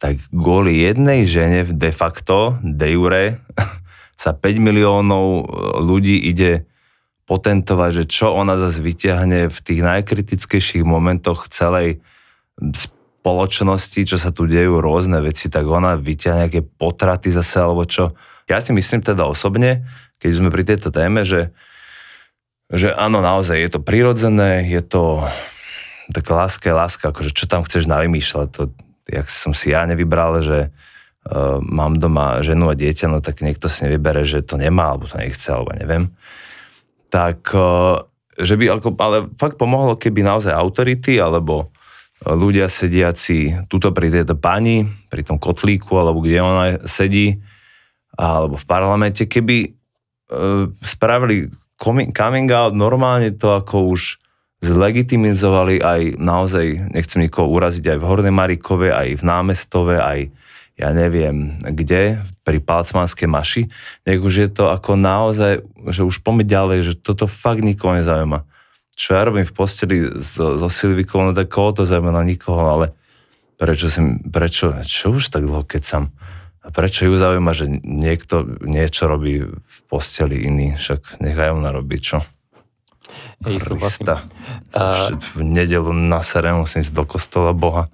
[0.00, 3.36] tak kvôli jednej žene de facto, de jure,
[4.22, 5.42] sa 5 miliónov e,
[5.84, 6.64] ľudí ide
[7.28, 12.02] potentovať, že čo ona zase vyťahne v tých najkritickejších momentoch celej
[12.58, 18.16] spoločnosti, čo sa tu dejú rôzne veci, tak ona vyťahne nejaké potraty zase, alebo čo.
[18.50, 19.86] Ja si myslím teda osobne,
[20.18, 21.54] keď sme pri tejto téme, že,
[22.72, 25.22] že áno, naozaj je to prirodzené, je to
[26.10, 28.62] taká láska láska, akože čo tam chceš navymýšľať, to
[29.10, 33.66] jak som si ja nevybral, že uh, mám doma ženu a dieťa, no tak niekto
[33.66, 36.14] si nevybere, že to nemá, alebo to nechce, alebo neviem.
[37.10, 38.06] Tak, uh,
[38.38, 41.74] že by, ale fakt pomohlo, keby naozaj autority, alebo
[42.20, 47.40] ľudia sediaci tuto pri tejto pani, pri tom kotlíku, alebo kde ona sedí,
[48.14, 51.48] alebo v parlamente, keby uh, spravili
[51.80, 54.20] coming out normálne to ako už
[54.60, 60.28] zlegitimizovali aj naozaj, nechcem nikoho uraziť, aj v Hornej Marikove, aj v Námestove, aj
[60.80, 63.62] ja neviem kde, pri Palcmanskej maši,
[64.08, 65.60] nech už je to ako naozaj,
[65.92, 68.48] že už pomeď ďalej, že toto fakt nikoho nezaujíma.
[68.96, 72.64] Čo ja robím v posteli so, so Silvikou, no tak koho to zaujíma, no nikoho,
[72.64, 72.86] ale
[73.60, 76.02] prečo, si, prečo, čo už tak dlho keď som,
[76.60, 82.00] a prečo ju zaujíma, že niekto niečo robí v posteli iný, však nechaj ona robiť,
[82.00, 82.20] čo?
[83.40, 84.04] Hej, súhlasím.
[85.36, 87.88] V nedelu na sere musím ísť do kostola Boha.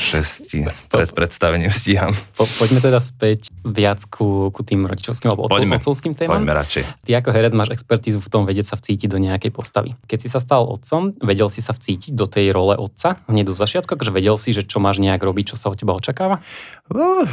[0.00, 2.10] Šesti pred predstavením stíham.
[2.34, 6.40] Po, poďme teda späť viac ku, ku tým rodičovským alebo poďme, otcovským témam.
[6.40, 6.82] Poďme radšej.
[7.04, 9.94] Ty ako herec máš expertízu v tom vedieť sa vcítiť do nejakej postavy.
[10.08, 13.54] Keď si sa stal otcom, vedel si sa vcítiť do tej role otca hneď do
[13.54, 16.42] začiatku, akože vedel si, že čo máš nejak robiť, čo sa od teba očakáva?
[16.90, 17.28] Uh,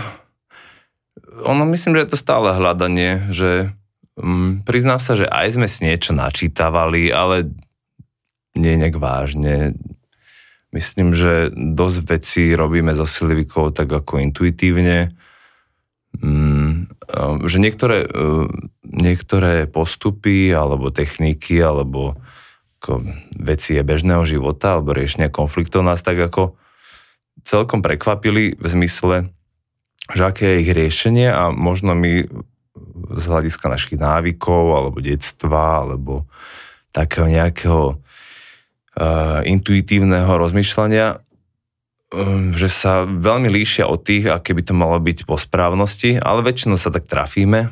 [1.47, 3.73] ono myslím, že je to stále hľadanie, že
[4.13, 7.49] Um, priznám sa, že aj sme si niečo načítavali, ale
[8.53, 9.73] nie nejak vážne.
[10.69, 15.13] Myslím, že dosť vecí robíme so Silivikou tak ako intuitívne.
[16.21, 16.85] Um,
[17.49, 18.45] že niektoré, uh,
[18.85, 22.13] niektoré postupy alebo techniky alebo
[22.83, 23.01] ako
[23.39, 26.53] veci je bežného života alebo riešenia konfliktov nás tak ako
[27.41, 29.31] celkom prekvapili v zmysle,
[30.11, 32.27] že aké je ich riešenie a možno my
[33.13, 36.25] z hľadiska našich návykov alebo detstva alebo
[36.89, 41.17] takého nejakého uh, intuitívneho rozmýšľania,
[42.13, 46.45] um, že sa veľmi líšia od tých, aké by to malo byť po správnosti, ale
[46.45, 47.69] väčšinou sa tak trafíme.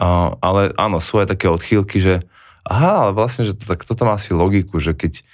[0.00, 2.24] Uh, ale áno, sú aj také odchýlky, že
[2.64, 5.24] aha, ale vlastne, že to, tak toto má asi logiku, že keď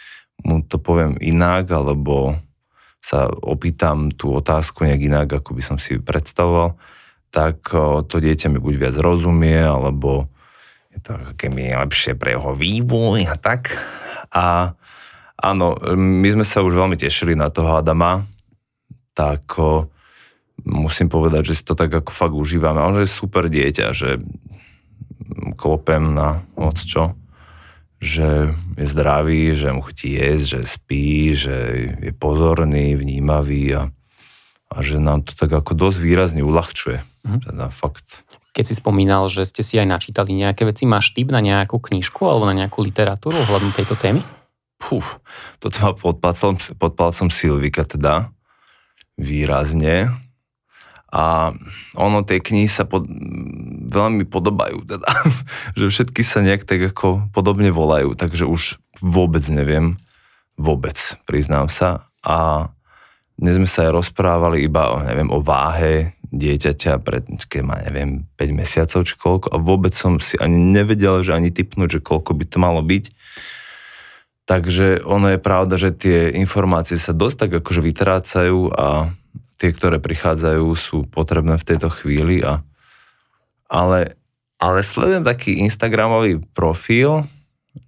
[0.42, 2.38] mu to poviem inak, alebo
[2.98, 6.74] sa opýtam tú otázku nejak inak, ako by som si predstavoval,
[7.36, 7.68] tak
[8.08, 10.32] to dieťa mi buď viac rozumie, alebo
[10.88, 11.12] je to
[11.52, 13.76] mi lepšie pre jeho vývoj a tak.
[14.32, 14.72] A
[15.36, 18.24] áno, my sme sa už veľmi tešili na toho Adama,
[19.12, 19.52] tak
[20.64, 22.80] musím povedať, že si to tak ako fakt užívame.
[22.80, 24.16] On je super dieťa, že
[25.60, 27.12] klopem na moc čo,
[28.00, 31.56] že je zdravý, že mu chutí jesť, že spí, že
[32.00, 33.82] je pozorný, vnímavý a,
[34.72, 37.15] a že nám to tak ako dosť výrazne uľahčuje.
[37.26, 37.42] Mm-hmm.
[37.50, 38.22] Teda fakt
[38.56, 42.24] keď si spomínal, že ste si aj načítali nejaké veci, máš typ na nejakú knižku
[42.24, 44.24] alebo na nejakú literatúru ohľadom tejto témy?
[44.80, 45.20] Puf,
[45.60, 48.32] toto má pod palcom, pod palcom Silvika teda
[49.20, 50.08] výrazne.
[51.12, 51.52] A
[51.96, 53.04] ono, tie knihy sa pod,
[53.92, 55.08] veľmi podobajú, teda,
[55.78, 60.00] že všetky sa nejak tak ako podobne volajú, takže už vôbec neviem,
[60.56, 60.96] vôbec,
[61.28, 62.08] priznám sa.
[62.24, 62.68] A
[63.36, 68.60] dnes sme sa aj rozprávali iba, neviem, o váhe dieťaťa pred, keď má, neviem, 5
[68.60, 72.44] mesiacov či koľko a vôbec som si ani nevedel, že ani typnúť, že koľko by
[72.46, 73.04] to malo byť.
[74.46, 79.10] Takže ono je pravda, že tie informácie sa dosť tak akože vytrácajú a
[79.58, 82.46] tie, ktoré prichádzajú, sú potrebné v tejto chvíli.
[82.46, 82.62] A,
[83.66, 84.14] ale,
[84.62, 87.26] ale sledujem taký Instagramový profil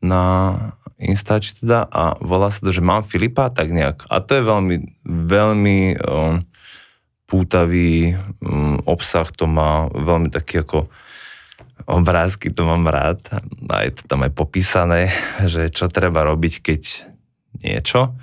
[0.03, 0.55] na
[0.99, 4.03] Instač teda a volá sa to, že mám Filipa tak nejak.
[4.11, 6.43] A to je veľmi, veľmi um,
[7.29, 10.89] pútavý um, obsah, to má veľmi taký ako
[11.85, 13.21] obrázky, to mám rád.
[13.69, 15.13] A je to tam aj popísané,
[15.45, 16.83] že čo treba robiť, keď
[17.61, 18.17] niečo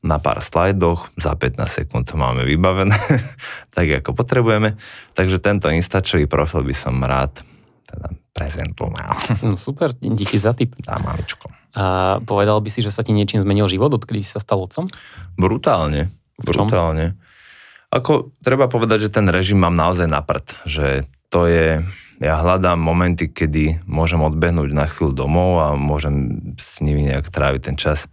[0.00, 2.96] na pár slajdoch, za 15 sekúnd to máme vybavené,
[3.76, 4.76] tak ako potrebujeme.
[5.12, 7.44] Takže tento instačový profil by som rád
[7.84, 9.12] teda prezentoval.
[9.46, 10.72] No super, díky za tip.
[10.80, 11.52] Za maličko.
[11.76, 14.88] A povedal by si, že sa ti niečím zmenil život, odkedy si sa stal otcom?
[15.36, 16.08] Brutálne.
[16.40, 17.20] Brutálne.
[17.90, 20.86] Ako treba povedať, že ten režim mám naozaj na prd, že
[21.26, 21.82] to je,
[22.22, 27.62] ja hľadám momenty, kedy môžem odbehnúť na chvíľu domov a môžem s nimi nejak tráviť
[27.66, 28.06] ten čas.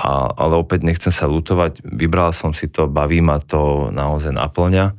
[0.00, 4.96] A, ale opäť nechcem sa lutovať, vybral som si to, baví ma to, naozaj naplňa.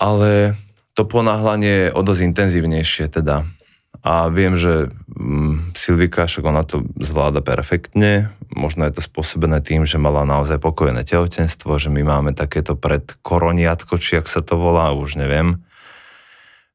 [0.00, 0.56] Ale
[0.96, 3.44] to ponáhľanie je o dosť intenzívnejšie teda
[3.98, 8.30] a viem, že um, Silvika, však ona to zvláda perfektne.
[8.54, 13.98] Možno je to spôsobené tým, že mala naozaj pokojné tehotenstvo, že my máme takéto predkoroniatko,
[13.98, 15.60] či ak sa to volá, už neviem.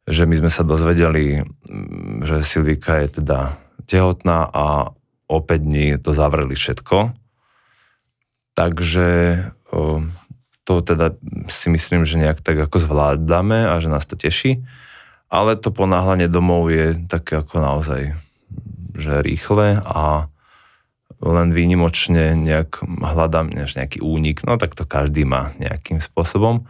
[0.03, 3.55] Že my sme sa dozvedeli, mm, že Silvika je teda
[3.87, 4.91] tehotná a
[5.31, 7.15] o 5 dní to zavreli všetko.
[8.53, 9.09] Takže
[10.63, 11.17] to teda
[11.49, 14.61] si myslím, že nejak tak ako zvládame a že nás to teší
[15.33, 18.13] ale to ponáhľanie domov je také ako naozaj
[18.93, 20.29] že rýchle a
[21.23, 26.69] len výnimočne nejak hľadám nejaký únik, no tak to každý má nejakým spôsobom.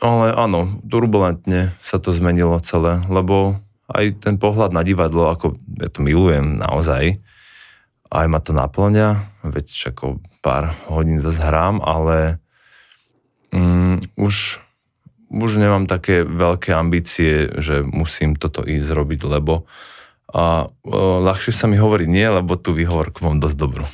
[0.00, 3.60] Ale áno, turbulentne sa to zmenilo celé, lebo
[3.92, 7.20] aj ten pohľad na divadlo, ako ja to milujem naozaj,
[8.08, 12.38] aj ma to naplňa, veď ako pár hodín zase hrám, ale
[13.50, 14.64] mm, už
[15.30, 19.66] už nemám také veľké ambície, že musím toto ísť robiť, lebo
[20.26, 23.86] a o, ľahšie sa mi hovorí nie, lebo tú výhovorku mám dosť dobrú.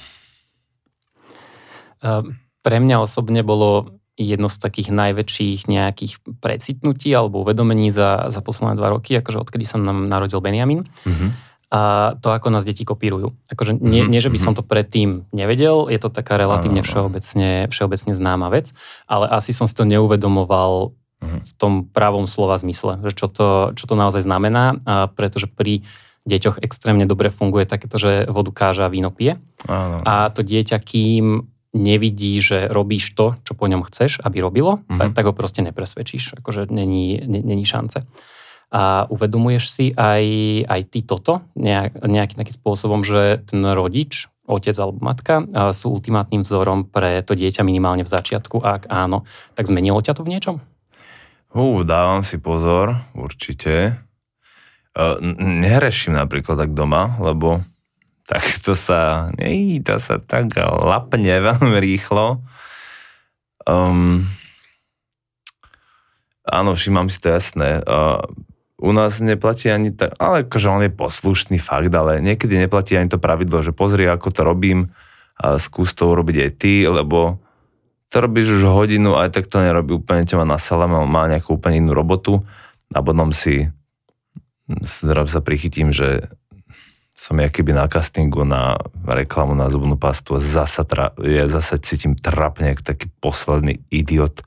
[2.63, 8.77] Pre mňa osobne bolo jedno z takých najväčších nejakých precitnutí alebo uvedomení za, za posledné
[8.77, 10.85] dva roky, akože odkedy sa nám narodil Benjamin.
[10.85, 11.31] Mm-hmm.
[11.73, 13.33] A to, ako nás deti kopírujú.
[13.49, 14.13] Akože nie, mm-hmm.
[14.13, 14.59] nie, že by som mhm.
[14.61, 18.77] to predtým nevedel, je to taká relatívne všeobecne, všeobecne známa vec,
[19.09, 23.85] ale asi som si to neuvedomoval v tom pravom slova zmysle, že čo to, čo
[23.87, 25.87] to naozaj znamená, a pretože pri
[26.27, 29.39] deťoch extrémne dobre funguje takéto, že vodu káža a víno pije.
[29.67, 30.03] Áno.
[30.03, 34.99] A to dieťa, kým nevidí, že robíš to, čo po ňom chceš, aby robilo, mm-hmm.
[34.99, 36.37] tak, tak ho proste nepresvedčíš.
[36.39, 38.05] Akože není, není šance.
[38.73, 40.25] A uvedomuješ si aj,
[40.69, 46.43] aj ty toto nejak, nejakým takým spôsobom, že ten rodič, otec alebo matka sú ultimátnym
[46.43, 48.61] vzorom pre to dieťa minimálne v začiatku.
[48.61, 49.25] A ak áno,
[49.57, 50.57] tak zmenilo ťa to v niečom?
[51.53, 54.01] Hú, dávam si pozor, určite.
[54.97, 57.61] Uh, nereším napríklad tak doma, lebo
[58.25, 62.41] tak to sa, nej, to sa tak lapne veľmi rýchlo.
[63.69, 64.25] Um,
[66.43, 67.85] Áno, všímam si to jasné.
[67.87, 68.19] Uh,
[68.83, 73.07] u nás neplatí ani tak, ale akože on je poslušný fakt, ale niekedy neplatí ani
[73.07, 74.91] to pravidlo, že pozri, ako to robím
[75.39, 77.39] a skús to urobiť aj ty, lebo
[78.13, 81.81] to robíš už hodinu, aj tak to nerobí úplne má na salame, má nejakú úplne
[81.81, 82.45] inú robotu.
[82.93, 83.73] A potom si
[84.85, 86.29] zrazu sa prichytím, že
[87.17, 88.77] som ja keby na castingu na
[89.09, 94.45] reklamu na zubnú pastu a zasa, tra, ja zasa cítim trapne, taký posledný idiot.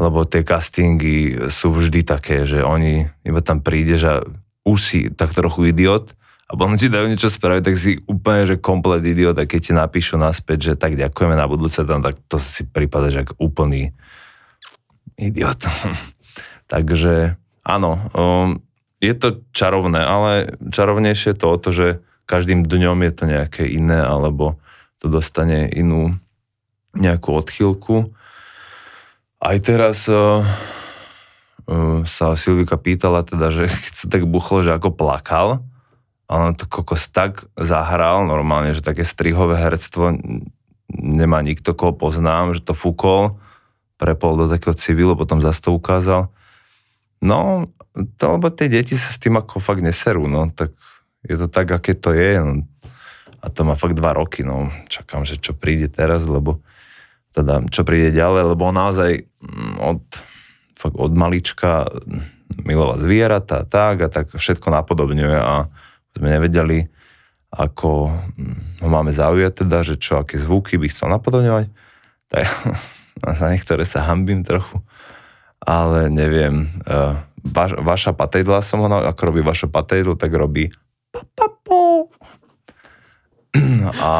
[0.00, 4.24] Lebo tie castingy sú vždy také, že oni iba tam príde, že
[4.64, 6.16] už si tak trochu idiot
[6.54, 9.72] a potom ti dajú niečo spraviť, tak si úplne, že komplet idiot a keď ti
[9.74, 13.90] napíšu naspäť, že tak ďakujeme na budúce, tam, tak to si prípada, že úplný
[15.18, 15.66] idiot.
[16.72, 17.34] Takže
[17.66, 18.62] áno, um,
[19.02, 21.86] je to čarovné, ale čarovnejšie je to o to, že
[22.30, 24.62] každým dňom je to nejaké iné, alebo
[25.02, 26.14] to dostane inú
[26.94, 28.14] nejakú odchylku
[29.44, 30.40] aj teraz uh,
[31.68, 35.60] uh, sa Silvika pýtala teda, že keď sa tak buchlo, že ako plakal,
[36.24, 40.16] a on to kokos tak zahral normálne, že také strihové herectvo
[40.88, 43.36] nemá nikto, koho poznám, že to fúkol,
[44.00, 46.32] prepol do takého civilu, potom zase to ukázal.
[47.24, 47.68] No,
[48.20, 50.72] to, lebo tie deti sa s tým ako fakt neserú, no, tak
[51.24, 52.68] je to tak, aké to je, no.
[53.44, 56.64] A to má fakt dva roky, no, čakám, že čo príde teraz, lebo
[57.36, 60.00] teda čo príde ďalej, lebo naozaj mm, od,
[60.78, 61.90] fakt od malička
[62.64, 65.68] milovať zvieratá, tak a tak všetko napodobňuje a
[66.14, 66.86] sme nevedeli,
[67.54, 71.70] ako mm, ho máme zaujať teda, že čo, aké zvuky by chcel napodobňovať.
[72.30, 72.44] Tak
[73.38, 74.82] za niektoré sa hambím trochu,
[75.62, 76.66] ale neviem.
[76.86, 80.72] Uh, vaš, vaša patejdla som ho, ako robí vaša patejdlu, tak robí
[84.02, 84.14] a,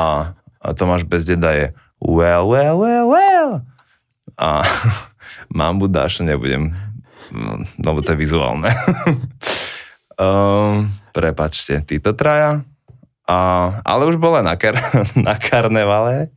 [0.63, 1.67] a Tomáš Bezdeda je
[1.99, 3.51] well, well, well, well.
[4.39, 4.63] A
[5.59, 6.75] mambu dáš, nebudem,
[7.83, 8.71] lebo to je vizuálne.
[10.19, 12.67] um, prepačte, títo traja.
[13.25, 13.39] A,
[13.87, 14.75] ale už bola na, kar,
[15.15, 16.35] na karnevale.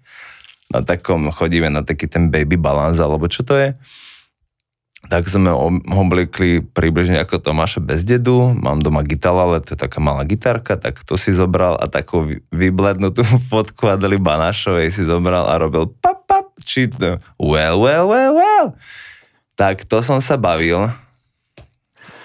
[0.69, 3.73] Na takom, chodíme na taký ten baby balance, alebo čo to je
[5.07, 5.53] tak sme
[5.87, 8.51] obliekli približne ako Tomáša bez dedu.
[8.51, 12.27] Mám doma gitala, ale to je taká malá gitarka, tak to si zobral a takú
[12.51, 18.33] vyblednutú fotku Adeli Banášovej si zobral a robil pap, pap, či to, well, well, well,
[18.35, 18.67] well.
[19.55, 20.91] Tak to som sa bavil.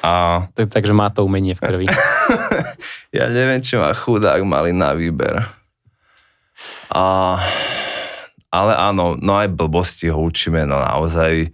[0.02, 0.44] A...
[0.58, 1.86] To je tak, že má to umenie v krvi.
[3.16, 5.42] ja neviem, či ma chudák mali na výber.
[6.92, 7.36] A...
[8.52, 11.48] Ale áno, no aj blbosti ho učíme, no naozaj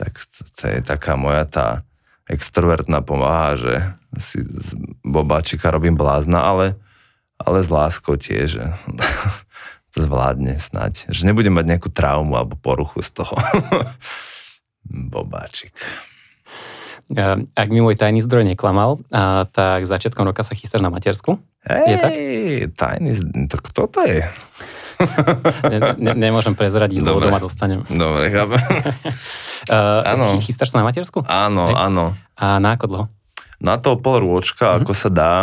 [0.00, 1.66] tak to, to je taká moja tá
[2.30, 3.74] extrovertná pomáha, že
[4.16, 6.66] si z bobáčika robím blázna, ale,
[7.36, 8.62] ale s láskou tiež,
[9.92, 11.10] to zvládne snať.
[11.10, 13.34] Že nebudem mať nejakú traumu alebo poruchu z toho.
[15.12, 15.74] Bobáčik.
[17.54, 19.02] Ak mi môj tajný zdroj neklamal,
[19.50, 21.42] tak začiatkom roka sa chystáš na matersku?
[21.66, 22.12] Hej, je tak?
[22.72, 23.10] tajný
[23.50, 24.24] to kto to je?
[25.72, 27.84] ne, ne, nemôžem prezradiť, lebo doma dostanem.
[27.88, 28.60] Dobre, chápem.
[29.72, 31.24] uh, chystáš sa na matersku?
[31.24, 31.74] Áno, Hej?
[31.76, 32.04] áno.
[32.36, 33.04] A na ako dlho?
[33.60, 34.80] Na to pol rôčka, mm-hmm.
[34.84, 35.34] ako sa dá.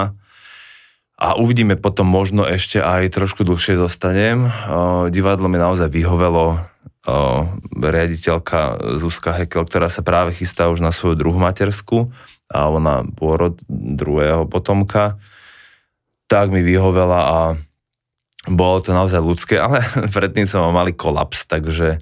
[1.17, 4.53] A uvidíme potom, možno ešte aj trošku dlhšie zostanem.
[4.69, 6.62] Uh, divadlo mi naozaj vyhovelo.
[7.78, 12.12] Riaditeľka Zuzka Hekel, ktorá sa práve chystá už na svoju druhú matersku
[12.52, 15.15] a ona pôrod druhého potomka,
[16.28, 17.39] tak mi vyhovela a
[18.48, 22.00] bolo to naozaj ľudské, ale predtým som mal malý kolaps, takže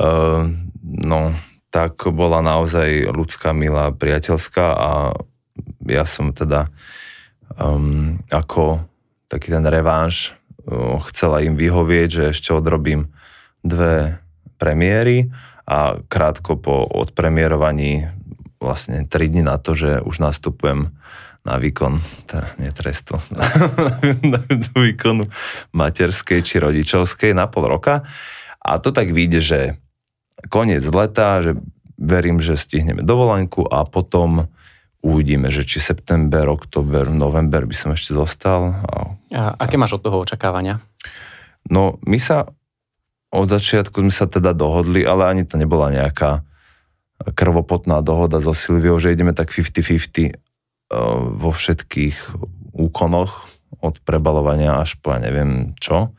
[0.00, 0.48] uh,
[0.84, 1.20] no,
[1.72, 4.90] tak bola naozaj ľudská, milá, priateľská a
[5.88, 6.68] ja som teda
[7.56, 8.84] um, ako
[9.28, 10.32] taký ten revanš
[10.64, 13.11] uh, chcela im vyhovieť, že ešte odrobím
[13.62, 14.18] dve
[14.58, 15.30] premiéry
[15.66, 18.10] a krátko po odpremierovaní
[18.62, 20.94] vlastne 3 dní na to, že už nastupujem
[21.42, 21.98] na výkon,
[22.30, 23.42] teda nie trestu, na,
[24.22, 25.26] na, na výkonu
[25.74, 28.06] materskej či rodičovskej na pol roka.
[28.62, 29.60] A to tak vyjde, že
[30.46, 31.58] koniec leta, že
[31.98, 34.46] verím, že stihneme dovolenku a potom
[35.02, 38.78] uvidíme, že či september, október, november by som ešte zostal.
[38.86, 38.94] A,
[39.34, 40.78] a aké máš od toho očakávania?
[41.66, 42.46] No, my sa
[43.32, 46.44] od začiatku sme sa teda dohodli, ale ani to nebola nejaká
[47.32, 50.36] krvopotná dohoda so Silviou, že ideme tak 50-50
[51.40, 52.16] vo všetkých
[52.76, 53.48] úkonoch
[53.80, 56.12] od prebalovania až po ja neviem čo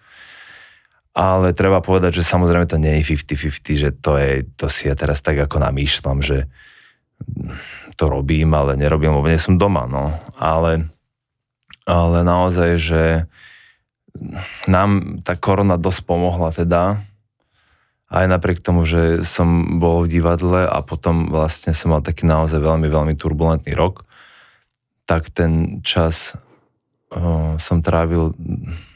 [1.14, 4.98] ale treba povedať, že samozrejme to nie je 50-50, že to, je, to si ja
[4.98, 6.50] teraz tak ako namýšľam, že
[7.96, 10.10] to robím, ale nerobím, lebo nie som doma, no.
[10.42, 10.90] Ale,
[11.86, 13.04] ale naozaj, že
[14.66, 16.98] nám tá korona dosť pomohla teda
[18.14, 22.62] aj napriek tomu, že som bol v divadle a potom vlastne som mal taký naozaj
[22.62, 24.06] veľmi, veľmi turbulentný rok,
[25.10, 26.38] tak ten čas
[27.10, 28.38] o, som trávil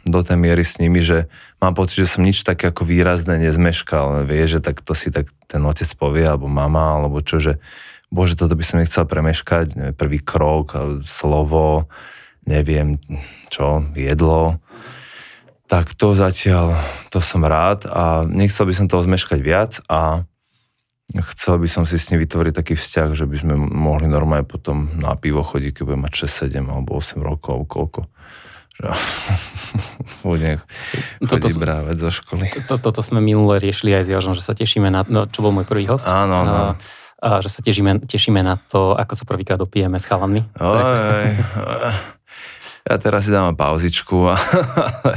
[0.06, 1.26] do tej miery s nimi, že
[1.58, 4.24] mám pocit, že som nič také ako výrazné nezmeškal.
[4.24, 7.60] Vie, že tak to si tak ten otec povie, alebo mama, alebo čo, že
[8.08, 11.92] bože, toto by som nechcel premeškať, prvý krok, slovo,
[12.48, 13.02] neviem
[13.52, 14.64] čo, jedlo,
[15.68, 16.80] tak to zatiaľ,
[17.12, 20.24] to som rád a nechcel by som toho zmeškať viac a
[21.36, 24.92] chcel by som si s ním vytvoriť taký vzťah, že by sme mohli normálne potom
[25.00, 28.02] na pivo chodiť, keď budem mať 6, 7 alebo 8 rokov, koľko.
[28.80, 28.88] Že
[30.28, 30.58] budem
[31.28, 32.48] toto, brávať zo školy.
[32.68, 35.44] To, to, toto sme minule riešili aj s Jožom, že sa tešíme na, no, čo
[35.44, 36.08] bol môj prvý host.
[36.08, 36.54] Áno, áno.
[36.56, 36.64] A,
[37.20, 40.48] a že sa tešíme, tešíme na to, ako sa prvýkrát dopijeme s chalami.
[40.60, 41.28] Oj, oj,
[42.88, 45.14] ja teraz si dám pauzičku, ale,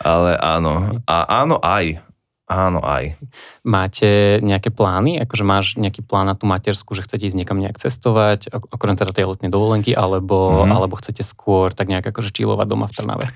[0.00, 0.96] ale áno.
[1.04, 2.00] A áno aj.
[2.44, 3.16] Áno aj.
[3.64, 5.16] Máte nejaké plány?
[5.16, 9.16] Akože máš nejaký plán na tú matersku, že chcete ísť niekam nejak cestovať, okrem teda
[9.16, 10.72] tej letnej dovolenky, alebo, mm.
[10.72, 13.26] alebo chcete skôr tak nejak akože čilovať doma v Trnave?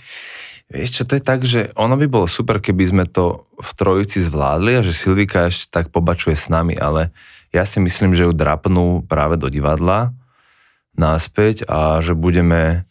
[0.68, 4.20] Vieš čo, to je tak, že ono by bolo super, keby sme to v trojici
[4.20, 7.08] zvládli a že Silvika ešte tak pobačuje s nami, ale
[7.48, 10.12] ja si myslím, že ju drapnú práve do divadla
[10.92, 12.87] náspäť a že budeme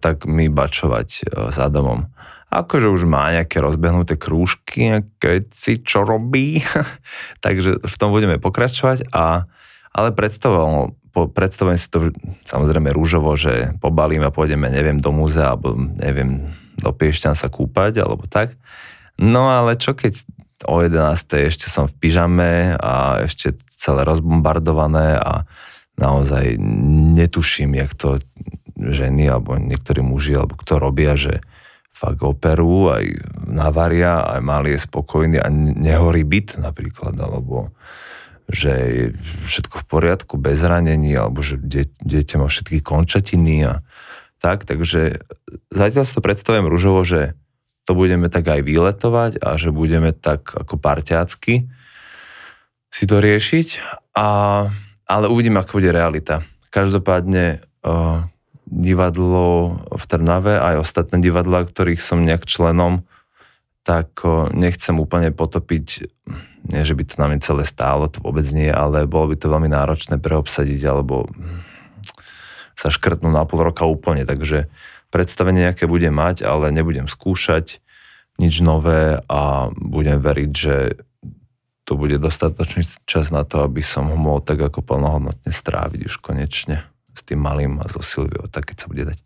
[0.00, 1.08] tak mi bačovať
[1.52, 2.08] s Adamom.
[2.48, 5.04] Akože už má nejaké rozbehnuté krúžky,
[5.52, 6.64] si čo robí,
[7.44, 9.44] takže v tom budeme pokračovať, a,
[9.92, 12.08] ale predstavoval, predstavujem si to
[12.48, 16.48] samozrejme rúžovo, že pobalím a pôjdeme, neviem, do múzea, alebo neviem,
[16.80, 18.56] do Piešťan sa kúpať, alebo tak.
[19.20, 20.24] No ale čo keď
[20.66, 21.52] o 11.
[21.52, 25.46] ešte som v pyžame a ešte celé rozbombardované a
[25.98, 26.58] naozaj
[27.18, 28.18] netuším, jak to
[28.78, 31.42] ženy alebo niektorí muži, alebo kto robia, že
[31.90, 33.04] fakt operu, aj
[33.50, 37.74] navaria, aj mali je spokojný a nehorí byt napríklad, alebo
[38.48, 39.04] že je
[39.44, 41.60] všetko v poriadku, bez zranení, alebo že
[42.00, 43.84] dieťa má všetky končatiny a
[44.38, 45.20] tak, takže
[45.68, 47.34] zatiaľ si to predstavujem rúžovo, že
[47.84, 51.66] to budeme tak aj vyletovať a že budeme tak ako parťácky
[52.88, 53.68] si to riešiť,
[54.16, 54.28] a,
[55.04, 56.40] ale uvidíme, ako bude realita.
[56.72, 58.24] Každopádne uh,
[58.68, 63.08] divadlo v Trnave, aj ostatné divadla, ktorých som nejak členom,
[63.80, 64.20] tak
[64.52, 65.86] nechcem úplne potopiť,
[66.68, 69.48] nie že by to na mňa celé stálo, to vôbec nie, ale bolo by to
[69.48, 71.24] veľmi náročné preobsadiť, alebo
[72.76, 74.68] sa škrtnúť na pol roka úplne, takže
[75.08, 77.80] predstavenie nejaké budem mať, ale nebudem skúšať
[78.36, 80.76] nič nové a budem veriť, že
[81.88, 86.20] to bude dostatočný čas na to, aby som ho mohol tak ako plnohodnotne stráviť už
[86.20, 86.84] konečne
[87.18, 89.18] s tým malým a so Silviou, tak keď sa bude dať.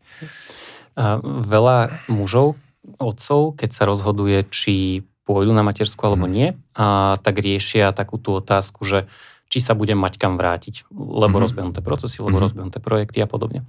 [0.97, 2.57] A veľa mužov,
[2.97, 6.33] otcov, keď sa rozhoduje, či pôjdu na matersku alebo mhm.
[6.33, 9.07] nie, a tak riešia takú tú otázku, že
[9.53, 11.45] či sa budem mať kam vrátiť, lebo mm-hmm.
[11.45, 12.45] rozbehnuté procesy, lebo mm-hmm.
[12.49, 13.69] rozbehnuté projekty a podobne.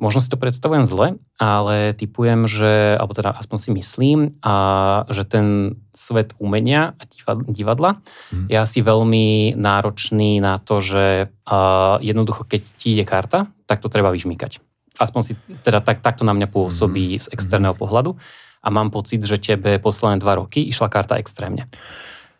[0.00, 5.28] Možno si to predstavujem zle, ale typujem, že, alebo teda aspoň si myslím, a, že
[5.28, 7.04] ten svet umenia a
[7.44, 8.00] divadla
[8.32, 8.48] mm.
[8.48, 13.92] je asi veľmi náročný na to, že a, jednoducho, keď ti ide karta, tak to
[13.92, 14.64] treba vyžmýkať.
[14.96, 17.24] Aspoň si, teda tak, takto na mňa pôsobí mm-hmm.
[17.24, 18.16] z externého pohľadu
[18.64, 21.68] a mám pocit, že tebe posledné dva roky išla karta extrémne.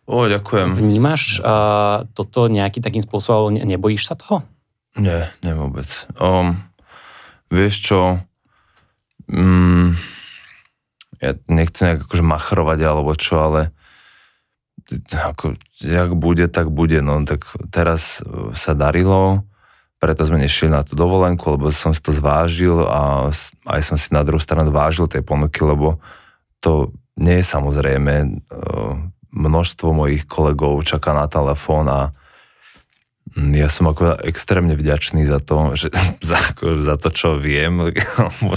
[0.09, 0.75] O, ďakujem.
[0.75, 4.43] Vnímaš uh, toto nejaký takým spôsobom, nebojíš sa toho?
[4.99, 5.87] Nie, nie vôbec.
[6.19, 6.67] Um,
[7.51, 8.01] vieš čo,
[9.29, 9.99] um,
[11.21, 13.75] ja nechcem nejak akože machrovať alebo čo, ale
[15.13, 17.05] ako, jak bude, tak bude.
[17.05, 18.25] No, tak teraz
[18.57, 19.45] sa darilo,
[20.01, 23.29] preto sme nešli na tú dovolenku, lebo som si to zvážil a
[23.69, 26.01] aj som si na druhú stranu vážil tie ponuky, lebo
[26.65, 28.15] to nie je samozrejme.
[28.17, 28.29] E,
[29.31, 32.17] množstvo mojich kolegov čaká na telefón a
[33.57, 35.89] ja som ako extrémne vďačný za to, že,
[36.29, 37.93] za, ako, za to, čo viem,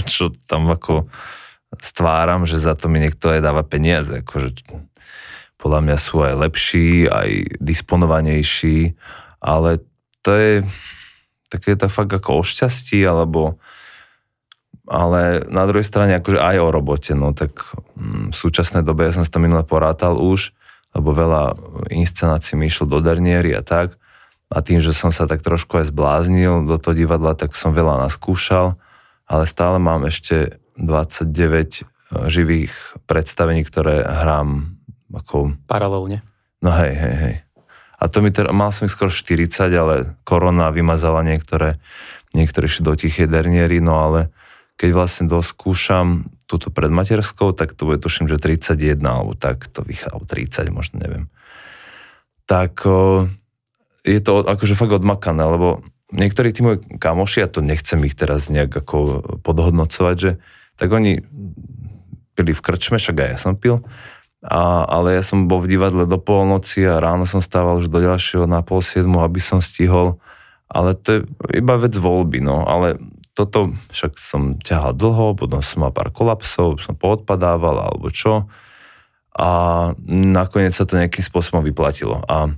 [0.04, 1.08] čo tam ako
[1.80, 4.22] stváram, že za to mi niekto aj dáva peniaze.
[4.22, 4.62] Akože,
[5.58, 8.94] podľa mňa sú aj lepší, aj disponovanejší,
[9.42, 9.82] ale
[10.22, 10.52] to je,
[11.50, 13.58] také to fakt ako o šťastí, alebo
[14.84, 17.56] ale na druhej strane akože aj o robote, no tak
[17.96, 20.52] mm, v súčasnej dobe, ja som si to minule porátal už,
[20.92, 21.56] lebo veľa
[21.88, 23.96] inscenácií mi išlo do derniery a tak,
[24.54, 28.06] a tým, že som sa tak trošku aj zbláznil do toho divadla, tak som veľa
[28.06, 28.78] naskúšal,
[29.26, 31.82] ale stále mám ešte 29 e,
[32.30, 32.70] živých
[33.10, 34.78] predstavení, ktoré hrám
[35.10, 35.58] ako...
[35.66, 36.22] Paralelne.
[36.62, 37.36] No hej, hej, hej.
[37.98, 41.82] A to mi teda, mal som ich skoro 40, ale korona vymazala niektoré,
[42.30, 44.30] niektoré do tichej derniery, no ale
[44.78, 50.14] keď vlastne doskúšam túto predmaterskou, tak to bude tuším, že 31 alebo tak to vychádza,
[50.14, 51.26] alebo 30 možno, neviem.
[52.44, 52.84] tak
[54.04, 55.80] je to akože fakt odmakané, lebo
[56.12, 58.96] niektorí tí moji kamoši, a to nechcem ich teraz nejak ako
[59.40, 60.30] podhodnocovať, že
[60.76, 61.24] tak oni
[62.36, 63.80] pili v krčme, však aj ja som pil,
[64.44, 67.96] a, ale ja som bol v divadle do polnoci a ráno som stával už do
[68.04, 70.20] ďalšieho na pol siedmu, aby som stihol.
[70.68, 71.20] Ale to je
[71.56, 72.60] iba vec voľby, no.
[72.68, 73.00] Ale
[73.32, 78.52] toto však som ťahal dlho, potom som mal pár kolapsov, som poodpadával alebo čo.
[79.32, 79.48] A
[80.06, 82.20] nakoniec sa to nejakým spôsobom vyplatilo.
[82.28, 82.52] A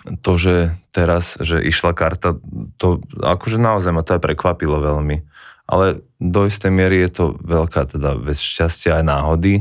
[0.00, 0.54] to, že
[0.90, 2.40] teraz, že išla karta,
[2.80, 5.22] to akože naozaj ma to aj prekvapilo veľmi.
[5.70, 9.54] Ale do istej miery je to veľká teda vec šťastia aj náhody,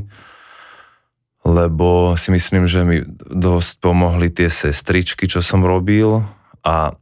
[1.46, 2.98] lebo si myslím, že mi
[3.30, 6.24] dosť pomohli tie sestričky, čo som robil
[6.66, 6.96] a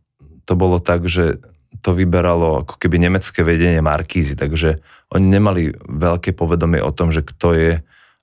[0.47, 1.39] to bolo tak, že
[1.81, 4.81] to vyberalo ako keby nemecké vedenie Markízy, takže
[5.13, 7.71] oni nemali veľké povedomie o tom, že kto je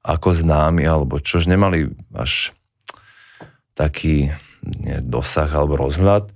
[0.05, 2.53] ako známy, alebo čož nemali až
[3.73, 4.29] taký
[5.05, 6.33] dosah alebo rozhľad.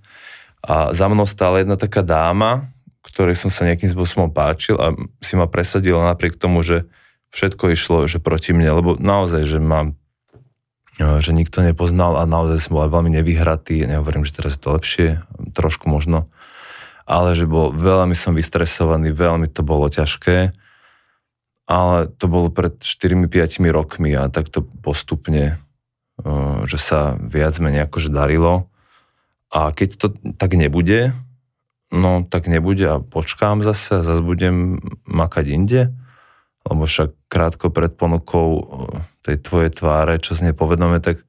[0.62, 2.68] A za mnou stála jedna taká dáma,
[3.06, 4.92] ktorej som sa nejakým spôsobom páčil a
[5.24, 6.84] si ma presadila napriek tomu, že
[7.32, 9.96] všetko išlo že proti mne, lebo naozaj, že mám
[11.00, 14.62] e, že nikto nepoznal a naozaj som bol aj veľmi nevyhratý, nehovorím, že teraz je
[14.64, 15.08] to lepšie,
[15.56, 16.28] trošku možno,
[17.08, 20.52] ale že bol, veľmi som vystresovaný, veľmi to bolo ťažké,
[21.68, 23.28] ale to bolo pred 4-5
[23.68, 25.60] rokmi a takto postupne,
[26.66, 28.66] že sa viac menej akože darilo.
[29.48, 30.06] A keď to
[30.36, 31.16] tak nebude,
[31.88, 35.82] no tak nebude a počkám zase a zase budem makať inde,
[36.68, 38.68] lebo však krátko pred ponukou
[39.24, 41.24] tej tvojej tváre, čo z nej povedome, tak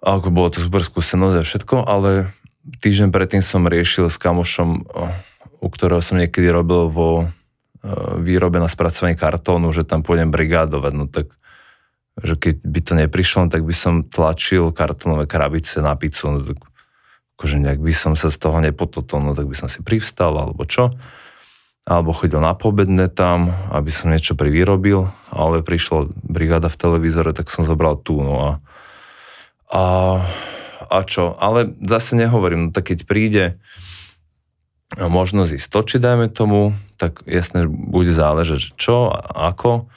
[0.00, 2.32] ako bolo to super skúsenosť a všetko, ale
[2.80, 4.88] týždeň predtým som riešil s kamošom,
[5.60, 7.28] u ktorého som niekedy robil vo
[8.20, 11.36] výrobe na spracovanie kartónu, že tam pôjdem brigádovať, no tak
[12.22, 16.62] že keď by to neprišlo, tak by som tlačil kartónové krabice na pizzu, no tak
[17.34, 20.62] akože nejak by som sa z toho nepototol, no tak by som si privstal, alebo
[20.62, 20.94] čo.
[21.84, 27.50] Alebo chodil na pobedné tam, aby som niečo privyrobil, ale prišla brigáda v televízore, tak
[27.50, 28.50] som zobral tú, no a,
[29.68, 29.84] a,
[30.88, 33.44] a čo, ale zase nehovorím, no tak keď príde
[34.96, 39.90] možnosť ísť točiť, dajme tomu, tak jasne bude záležať, čo a ako,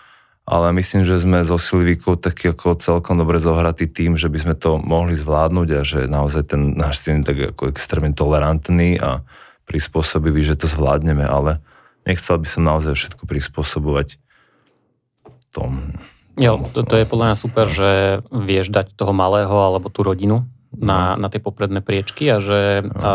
[0.48, 4.56] ale myslím, že sme so Silvíkou taký ako celkom dobre zohratý tým, že by sme
[4.56, 9.28] to mohli zvládnuť a že naozaj ten náš syn tak ako extrémne tolerantný a
[9.68, 11.60] prispôsobivý, že to zvládneme, ale
[12.08, 14.16] nechcel by som naozaj všetko prispôsobovať
[15.52, 16.00] tom.
[16.40, 20.48] Jo, to, to je podľa mňa super, že vieš dať toho malého alebo tú rodinu
[20.76, 21.26] na, no.
[21.26, 22.92] na tie popredné priečky a že, no.
[22.98, 23.12] a,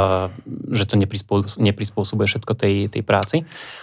[0.73, 3.37] že to neprispôsobuje, neprispôsobuje všetko tej, tej práci.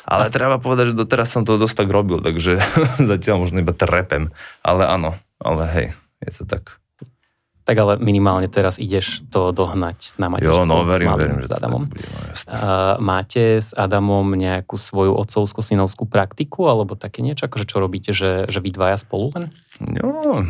[0.09, 0.34] Ale a...
[0.34, 2.57] treba povedať, že doteraz som to dosť tak robil, takže
[3.11, 4.34] zatiaľ možno iba trepem.
[4.65, 5.88] Ale áno, ale hej,
[6.26, 6.80] je to tak
[7.70, 11.53] tak ale minimálne teraz ideš to dohnať na materskou jo, no, verím, s, verím, s
[11.53, 11.86] Adamom.
[11.86, 12.17] Bude, no,
[12.49, 17.45] uh, máte s Adamom nejakú svoju otcovsko-synovskú praktiku alebo také niečo?
[17.45, 19.53] Akože čo robíte, že, že vy dvaja spolu len?
[19.86, 20.41] No.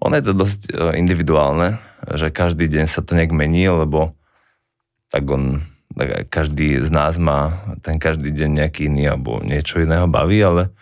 [0.00, 1.76] Ono je to dosť e, individuálne,
[2.16, 4.16] že každý deň sa to nejak mení, lebo
[5.10, 5.60] tak on,
[5.92, 10.72] tak každý z nás má ten každý deň nejaký iný alebo niečo iného baví, ale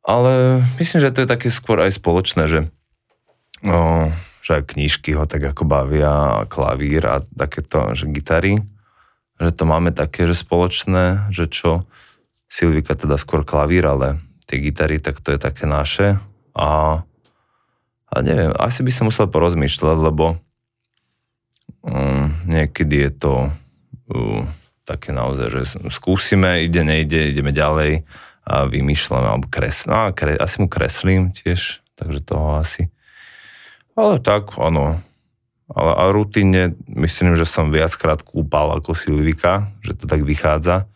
[0.00, 2.60] ale myslím, že to je také skôr aj spoločné, že
[3.60, 4.10] no,
[4.40, 8.64] že aj knižky ho tak ako bavia, klavír a takéto, že gitary,
[9.36, 11.84] že to máme také, že spoločné, že čo,
[12.50, 14.18] Silvika teda skôr klavír, ale
[14.50, 16.18] tie gitary, tak to je také naše
[16.56, 17.02] a,
[18.10, 20.34] a neviem, asi by som musel porozmýšľať, lebo
[21.86, 24.42] um, niekedy je to uh,
[24.82, 25.62] také naozaj, že
[25.94, 28.02] skúsime, ide, nejde, ideme ďalej
[28.42, 32.90] a vymýšľame, alebo kreslím, no, kre, asi mu kreslím tiež, takže toho asi
[34.00, 34.96] ale tak, áno.
[35.70, 40.88] Ale a rutínne myslím, že som viackrát kúpal ako Silvika, že to tak vychádza.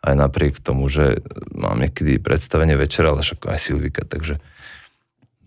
[0.00, 1.20] Aj napriek tomu, že
[1.52, 4.40] mám niekedy predstavenie večera, ale však aj Silvika, takže,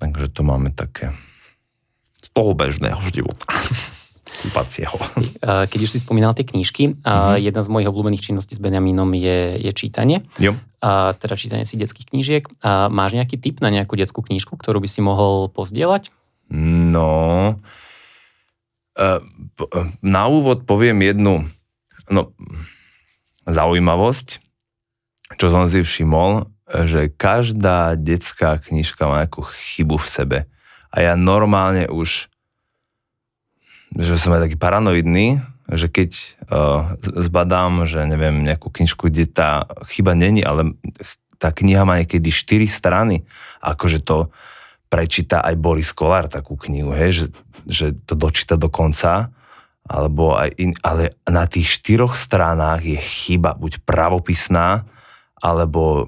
[0.03, 1.15] takže to máme také
[2.19, 3.47] z toho bežného života.
[4.43, 4.91] Kúpacieho.
[5.71, 7.39] Keď už si spomínal tie knížky, mm-hmm.
[7.39, 10.27] jedna z mojich obľúbených činností s Benjamínom je, je čítanie.
[10.35, 10.59] Jo.
[10.83, 12.43] A teda čítanie si detských knížiek.
[12.59, 16.11] A máš nejaký tip na nejakú detskú knížku, ktorú by si mohol pozdieľať?
[16.51, 17.55] No,
[20.03, 21.49] na úvod poviem jednu
[22.11, 22.21] no,
[23.49, 24.37] zaujímavosť,
[25.39, 30.39] čo som si všimol, že každá detská knižka má nejakú chybu v sebe.
[30.89, 32.33] A ja normálne už,
[33.93, 36.11] že som aj taký paranoidný, že keď
[36.49, 40.75] uh, zbadám, že neviem, nejakú knižku, kde tá chyba není, ale
[41.37, 43.25] tá kniha má niekedy 4 strany,
[43.61, 44.33] akože to
[44.87, 47.25] prečíta aj Boris Kolár takú knihu, hej, že,
[47.65, 49.33] že to dočíta do konca,
[49.83, 54.85] alebo aj in, ale na tých štyroch stranách je chyba, buď pravopisná,
[55.41, 56.07] alebo,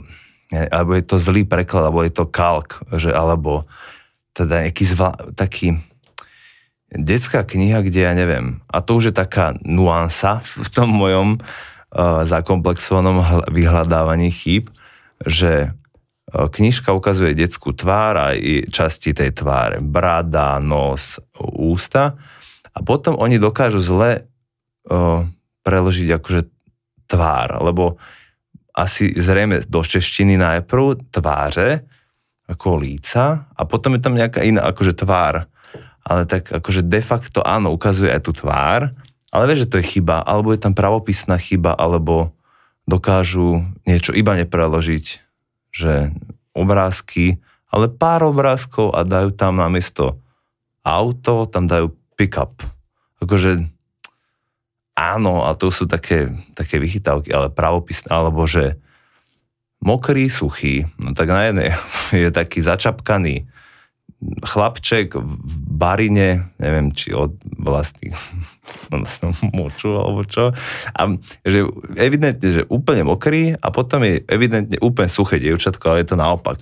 [0.51, 3.65] alebo je to zlý preklad, alebo je to kalk, že, alebo
[4.35, 5.79] teda nejaký zvla, taký
[6.91, 12.23] detská kniha, kde ja neviem, a to už je taká nuansa v tom mojom uh,
[12.27, 14.69] zakomplexovanom vyhľadávaní chýb,
[15.23, 18.27] že uh, knižka ukazuje detskú tvár a
[18.69, 22.15] časti tej tváre, brada, nos, ústa.
[22.75, 24.27] A potom oni dokážu zle
[24.87, 25.25] uh,
[25.65, 26.41] preložiť akože
[27.09, 27.97] tvár, lebo
[28.75, 31.87] asi zrejme do češtiny najprv tváře,
[32.45, 35.47] ako líca a potom je tam nejaká iná akože tvár.
[36.05, 38.93] Ale tak akože de facto áno, ukazuje aj tú tvár,
[39.33, 42.35] ale vieš, že to je chyba, alebo je tam pravopisná chyba, alebo
[42.85, 45.05] dokážu niečo iba nepreložiť,
[45.73, 46.13] že
[46.53, 47.41] obrázky,
[47.73, 50.21] ale pár obrázkov a dajú tam namiesto
[50.85, 52.61] auto, tam dajú pick-up.
[53.19, 53.65] Akože
[54.95, 58.79] áno, a to sú také, také vychytávky, ale pravopisné, alebo že
[59.83, 61.69] mokrý, suchý, no tak na jednej
[62.25, 63.45] je taký začapkaný
[64.25, 65.33] chlapček v
[65.75, 68.15] barine, neviem, či od vlastných
[68.93, 70.55] vlastnou moču alebo čo.
[70.95, 71.01] A
[71.45, 71.67] že
[71.99, 76.57] evidentne, že úplne mokrý a potom je evidentne úplne suché dievčatko, ale je to naopak.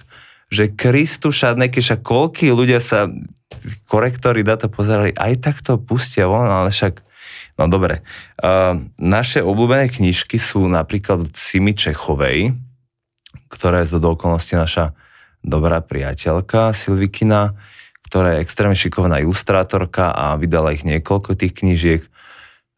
[0.51, 3.07] Že Kristu šadneky, však koľký ľudia sa
[3.87, 7.05] korektory data pozerali, aj tak to pustia von, ale však
[7.53, 8.01] No dobre.
[8.41, 12.57] Uh, naše obľúbené knižky sú napríklad od Simi Čechovej,
[13.49, 14.97] ktorá je z okolnosti naša
[15.45, 17.53] dobrá priateľka Silvikina,
[18.09, 22.01] ktorá je extrémne šikovná ilustrátorka a vydala ich niekoľko tých knížiek.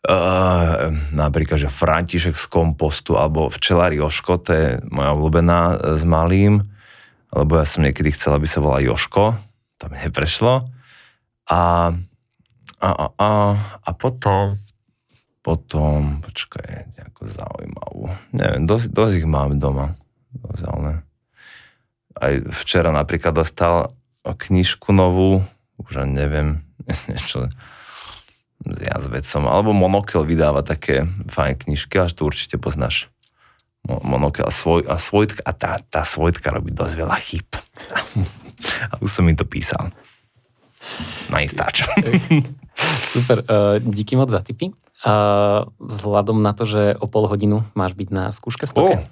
[0.06, 6.62] Uh, napríklad, že František z kompostu alebo Včelári Joško, to je moja obľúbená s malým,
[7.34, 9.34] lebo ja som niekedy chcel, aby sa volá Joško,
[9.82, 10.70] to mi neprešlo.
[11.50, 11.92] A,
[12.86, 13.32] a, a, a,
[13.82, 14.54] a potom
[15.46, 18.10] potom, počkaj, nejako zaujímavú.
[18.34, 19.94] Neviem, dosť, dosť ich mám doma.
[20.34, 21.06] Dosť, ale...
[22.18, 22.34] Aj
[22.64, 23.94] včera napríklad dostal
[24.26, 25.46] knižku novú,
[25.78, 26.66] už neviem,
[27.12, 27.54] niečo
[28.66, 33.14] s jazvecom, alebo Monokel vydáva také fajn knižky, až to určite poznáš.
[33.86, 37.46] Monokel a, svoj, a Svojtka, a tá, tá Svojtka robí dosť veľa chyb.
[38.92, 39.94] a už som mi to písal.
[41.30, 41.86] Na Instač.
[43.08, 44.76] Super, uh, díky moc za tipy.
[45.06, 49.04] Uh, vzhľadom na to, že o pol hodinu máš byť na skúške v stoke, oh,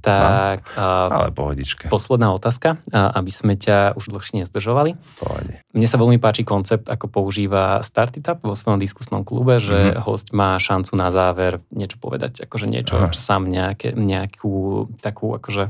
[0.00, 1.86] tak uh, ale pohodičke.
[1.92, 4.96] posledná otázka, uh, aby sme ťa už dlhšie nezdržovali.
[5.20, 5.60] Pohode.
[5.70, 10.02] Mne sa veľmi páči koncept, ako používa Startup vo svojom diskusnom klube, že mm-hmm.
[10.02, 13.12] host má šancu na záver niečo povedať, akože niečo, Aha.
[13.12, 15.68] čo sám nejaké, nejakú takú akože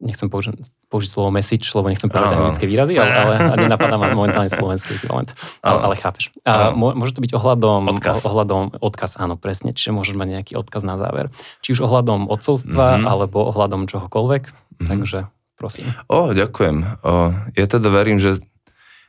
[0.00, 4.50] nechcem použiť, použiť slovo message, lebo nechcem povedať anglické výrazy, ale, ale nenapadá ma momentálne
[4.50, 5.30] slovenský ekvivalent.
[5.62, 6.34] Ale, ale chápeš.
[6.42, 8.26] A môže to byť ohľadom, odkaz.
[8.26, 9.70] ohľadom odkaz, áno, presne.
[9.70, 11.30] Čiže môžeš mať nejaký odkaz na záver.
[11.62, 13.06] Či už ohľadom odcovstva, mm-hmm.
[13.06, 14.42] alebo ohľadom čohokoľvek.
[14.50, 14.88] Mm-hmm.
[14.90, 15.18] Takže
[15.54, 15.86] prosím.
[16.10, 16.76] O, ďakujem.
[17.06, 18.42] O, ja teda verím, že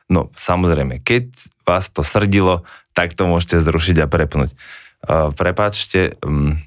[0.06, 1.34] no samozrejme, keď
[1.66, 2.62] vás to srdilo,
[2.94, 4.54] tak to môžete zrušiť a prepnúť.
[4.54, 6.62] O, prepáčte, um,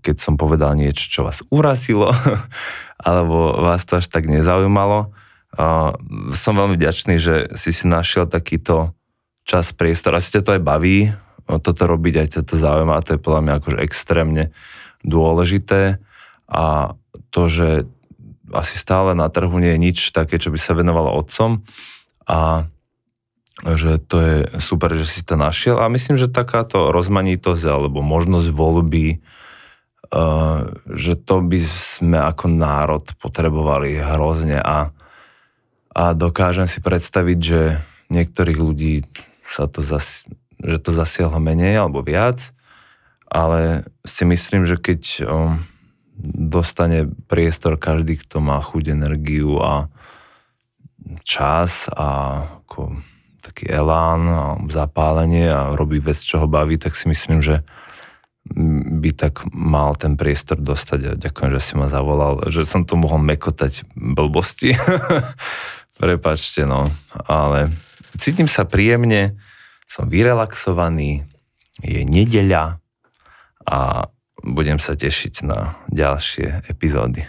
[0.00, 2.08] keď som povedal niečo, čo vás urazilo,
[3.00, 5.10] alebo vás to až tak nezaujímalo.
[5.56, 5.96] Uh,
[6.36, 8.92] som veľmi vďačný, že si si našiel takýto
[9.48, 10.14] čas, priestor.
[10.14, 11.10] Asi ťa to aj baví,
[11.58, 14.54] toto robiť, aj ťa to zaujíma to je podľa mňa akože extrémne
[15.02, 15.98] dôležité.
[16.46, 16.94] A
[17.34, 17.90] to, že
[18.54, 21.66] asi stále na trhu nie je nič také, čo by sa venovalo otcom
[22.26, 22.66] a
[23.60, 28.48] že to je super, že si to našiel a myslím, že takáto rozmanitosť alebo možnosť
[28.50, 29.20] voľby
[30.90, 34.90] že to by sme ako národ potrebovali hrozne a,
[35.94, 37.60] a dokážem si predstaviť, že
[38.10, 39.06] niektorých ľudí
[39.46, 40.26] sa to zas,
[40.58, 42.50] že to zasiahlo menej alebo viac,
[43.30, 45.62] ale si myslím, že keď um,
[46.22, 49.86] dostane priestor každý, kto má chuť, energiu a
[51.22, 52.98] čas a ako
[53.40, 57.64] taký elán a zapálenie a robí vec, čo ho baví, tak si myslím, že
[59.00, 62.98] by tak mal ten priestor dostať a ďakujem, že si ma zavolal, že som tu
[62.98, 64.74] mohol mekotať blbosti.
[66.02, 66.90] Prepačte, no,
[67.28, 67.70] ale
[68.18, 69.38] cítim sa príjemne,
[69.86, 71.22] som vyrelaxovaný,
[71.84, 72.80] je nedeľa
[73.68, 73.78] a
[74.40, 77.24] budem sa tešiť na ďalšie epizódy.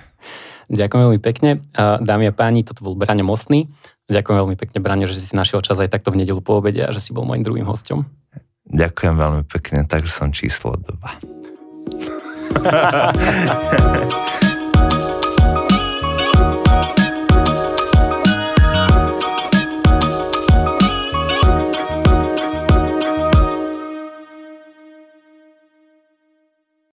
[0.72, 1.60] Ďakujem veľmi pekne.
[1.76, 3.68] Dámy a páni, toto bol Braňo Mostný.
[4.08, 6.96] Ďakujem veľmi pekne, Braňo, že si našiel čas aj takto v nedelu po obede a
[6.96, 8.08] že si bol môjim druhým hostom.
[8.72, 10.92] Ďakujem veľmi pekne, takže som číslo 2.